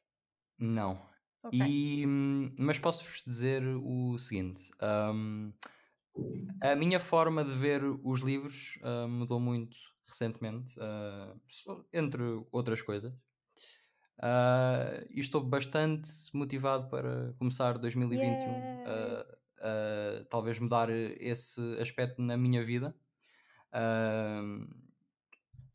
[0.59, 0.99] Não.
[1.43, 1.61] Ok.
[1.61, 5.53] E, hum, mas posso-vos dizer o seguinte: hum,
[6.63, 9.77] a minha forma de ver os livros ah, mudou muito
[10.09, 10.75] recentemente,
[11.49, 13.13] só- entre outras coisas.
[14.19, 22.37] Ah, e estou bastante motivado para começar 2021 a a talvez mudar esse aspecto na
[22.37, 22.95] minha vida.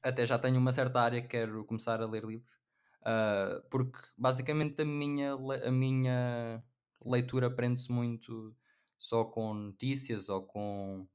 [0.03, 2.59] Até já tenho uma certa área que quero começar a ler livros.
[3.69, 6.63] Porque basicamente a minha, a minha
[7.05, 8.55] leitura prende-se muito
[9.01, 11.07] só com notícias ou com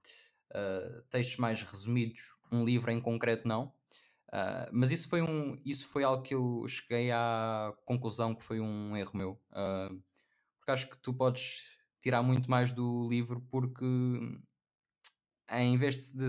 [0.53, 2.21] ah, textos mais resumidos,
[2.51, 3.73] um livro em concreto não.
[4.33, 8.61] Ah, mas isso foi, um, isso foi algo que eu cheguei à conclusão que foi
[8.61, 9.41] um erro meu.
[9.53, 9.89] Ah,
[10.59, 13.85] porque acho que tu podes tirar muito mais do livro porque
[15.51, 16.29] em vez de,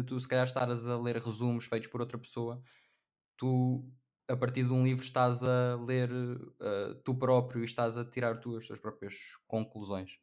[0.00, 2.62] de tu se calhar estares a ler resumos feitos por outra pessoa,
[3.36, 3.84] tu
[4.28, 8.38] a partir de um livro estás a ler uh, tu próprio e estás a tirar
[8.38, 9.14] tu as tuas próprias
[9.46, 10.18] conclusões.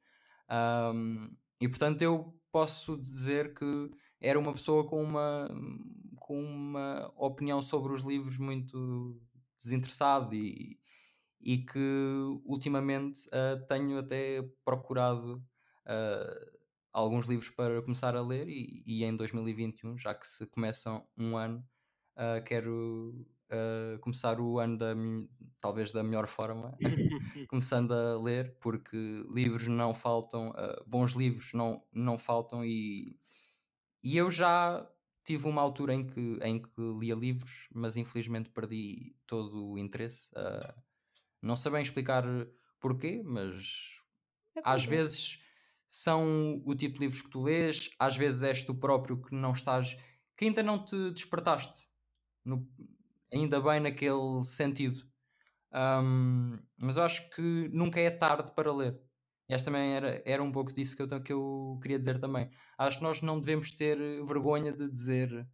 [0.50, 1.30] Ahm,
[1.60, 3.90] e portanto eu posso dizer que
[4.22, 5.50] era uma pessoa com uma,
[6.18, 9.20] com uma opinião sobre os livros muito
[9.62, 10.80] desinteressado e,
[11.42, 11.80] e que
[12.46, 15.44] ultimamente uh, tenho até procurado
[15.86, 16.60] uh,
[16.92, 21.36] alguns livros para começar a ler e, e, em 2021, já que se começam um
[21.36, 21.66] ano,
[22.18, 23.26] uh, quero
[24.02, 24.94] começar o ano da,
[25.60, 26.78] talvez da melhor forma,
[27.48, 28.98] começando a ler, porque
[29.34, 30.54] livros não faltam,
[30.88, 33.20] bons livros não, não faltam e,
[34.04, 34.90] e eu já
[35.26, 40.32] tive uma altura em que, em que lia livros, mas infelizmente perdi todo o interesse.
[40.36, 40.82] Uh,
[41.42, 42.24] não sei bem explicar
[42.80, 43.66] porquê, mas
[44.56, 45.40] É às vezes
[45.88, 49.52] são o tipo de livros que tu lês, às vezes és tu próprio que não
[49.52, 49.96] estás,
[50.38, 51.88] que ainda não te despertaste,
[52.46, 52.68] no-
[53.34, 55.04] ainda bem naquele sentido.
[55.74, 59.00] Um, mas eu acho que nunca é tarde para ler.
[59.50, 62.50] E acho também era, era um pouco disso que eu, que eu queria dizer também.
[62.78, 65.48] Acho que nós não devemos ter vergonha de dizer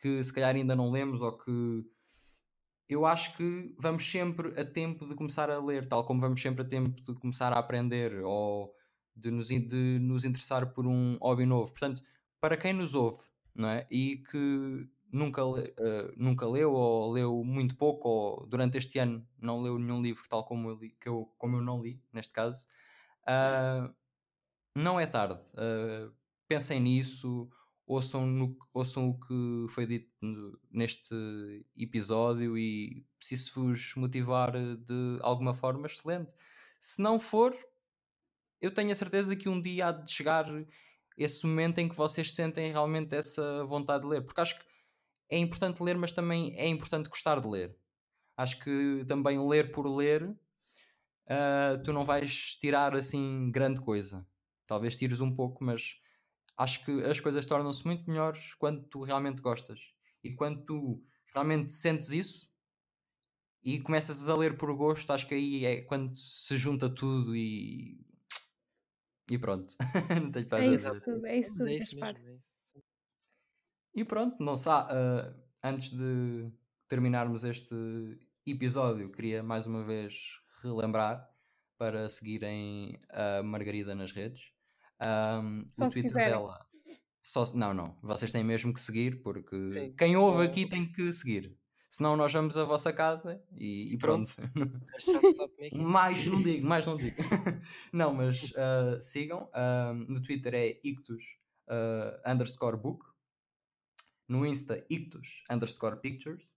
[0.00, 1.84] que se calhar ainda não lemos ou que
[2.88, 6.62] eu acho que vamos sempre a tempo de começar a ler, tal como vamos sempre
[6.62, 8.72] a tempo de começar a aprender ou
[9.14, 11.70] de nos, de nos interessar por um hobby novo.
[11.72, 12.02] Portanto,
[12.40, 13.18] para quem nos ouve
[13.54, 13.86] não é?
[13.90, 19.62] e que nunca, eh, nunca leu ou leu muito pouco ou durante este ano não
[19.62, 22.66] leu nenhum livro, tal como eu, li, que eu, como eu não li, neste caso,
[23.26, 23.90] ah,
[24.74, 25.40] não é tarde.
[25.54, 26.12] Uh,
[26.46, 27.48] pensem nisso,
[27.86, 30.10] ouçam, no, ouçam o que foi dito
[30.70, 31.14] neste
[31.76, 36.34] episódio e se isso vos motivar de alguma forma, excelente.
[36.78, 37.56] Se não for,
[38.60, 40.46] eu tenho a certeza que um dia há de chegar
[41.16, 44.64] esse momento em que vocês sentem realmente essa vontade de ler, porque acho que
[45.30, 47.76] é importante ler, mas também é importante gostar de ler.
[48.36, 54.26] Acho que também ler por ler, uh, tu não vais tirar assim grande coisa.
[54.66, 56.00] Talvez tires um pouco, mas
[56.56, 59.94] acho que as coisas tornam-se muito melhores quando tu realmente gostas.
[60.22, 61.04] E quando tu
[61.34, 62.50] realmente sentes isso
[63.62, 68.00] e começas a ler por gosto, acho que aí é quando se junta tudo e.
[69.30, 69.74] E pronto.
[70.22, 71.00] não tenho mais É a isso dizer.
[71.00, 72.65] tudo, é isso é isso mesmo, é isso.
[73.96, 74.72] E pronto, não sei.
[75.64, 76.52] antes de
[76.86, 77.74] terminarmos este
[78.46, 81.26] episódio, queria mais uma vez relembrar
[81.78, 84.52] para seguirem a Margarida nas redes.
[85.02, 86.58] Um, o Twitter dela.
[87.22, 87.96] Só, não, não.
[88.02, 89.94] Vocês têm mesmo que seguir, porque Sim.
[89.96, 91.56] quem ouve aqui tem que seguir.
[91.90, 94.30] Senão nós vamos à vossa casa e, e pronto.
[95.72, 97.16] Mais não digo, mais não digo.
[97.90, 99.48] não, mas ah, sigam.
[99.54, 103.15] ah, no Twitter é ictus ah, underscore book.
[104.28, 106.54] No Insta, ictus underscore pictures.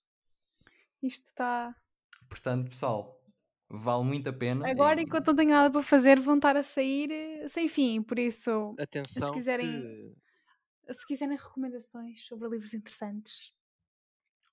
[1.02, 1.76] Isto está.
[2.28, 3.22] Portanto, pessoal,
[3.68, 4.68] vale muito a pena.
[4.68, 8.02] Agora, e- enquanto não tenho nada para fazer, vão estar a sair eh, sem fim.
[8.02, 10.16] Por isso, Atenção quiserem- que
[10.92, 13.52] se quiserem recomendações sobre livros interessantes,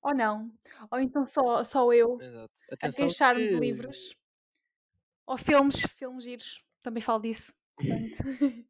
[0.01, 0.51] ou não,
[0.91, 2.53] ou então só, só eu Exato.
[2.81, 4.15] a queixar-me de que- livros,
[5.25, 7.53] ou filmes, filmes giros, também falo disso.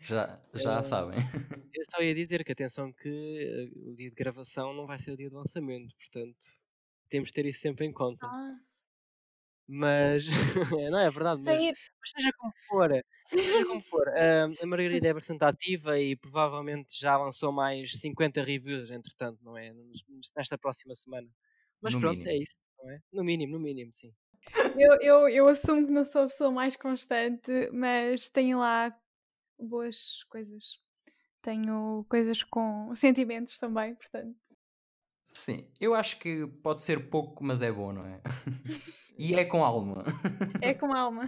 [0.00, 1.18] Já, já Eh, sabem.
[1.74, 5.12] Eu só ia dizer que atenção que eh, o dia de gravação não vai ser
[5.12, 6.46] o dia de lançamento, portanto
[7.08, 8.26] temos de ter isso sempre em conta.
[8.26, 8.60] ah,
[9.68, 10.24] Mas
[10.90, 12.90] não é verdade, mas, mas seja como for,
[13.28, 18.42] seja como for, ah, a Margarida é bastante ativa e provavelmente já lançou mais 50
[18.42, 19.72] reviews, entretanto, não é?
[20.34, 21.28] Nesta próxima semana.
[21.82, 22.42] Mas No pronto, é mínimo.
[22.42, 22.98] isso, não é?
[23.12, 24.14] No mínimo, no mínimo, sim.
[24.78, 28.96] eu, eu, eu assumo que não sou a pessoa mais constante, mas tenho lá
[29.58, 30.80] boas coisas.
[31.42, 34.36] Tenho coisas com sentimentos também, portanto.
[35.22, 38.20] Sim, eu acho que pode ser pouco, mas é bom, não é?
[39.18, 40.04] e é com alma.
[40.62, 41.24] É com alma.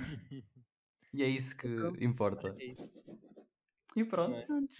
[1.12, 2.57] e é isso que Pronto, importa.
[2.59, 3.03] É isso.
[3.97, 4.36] E pronto.
[4.36, 4.47] é?
[4.47, 4.74] Pronto.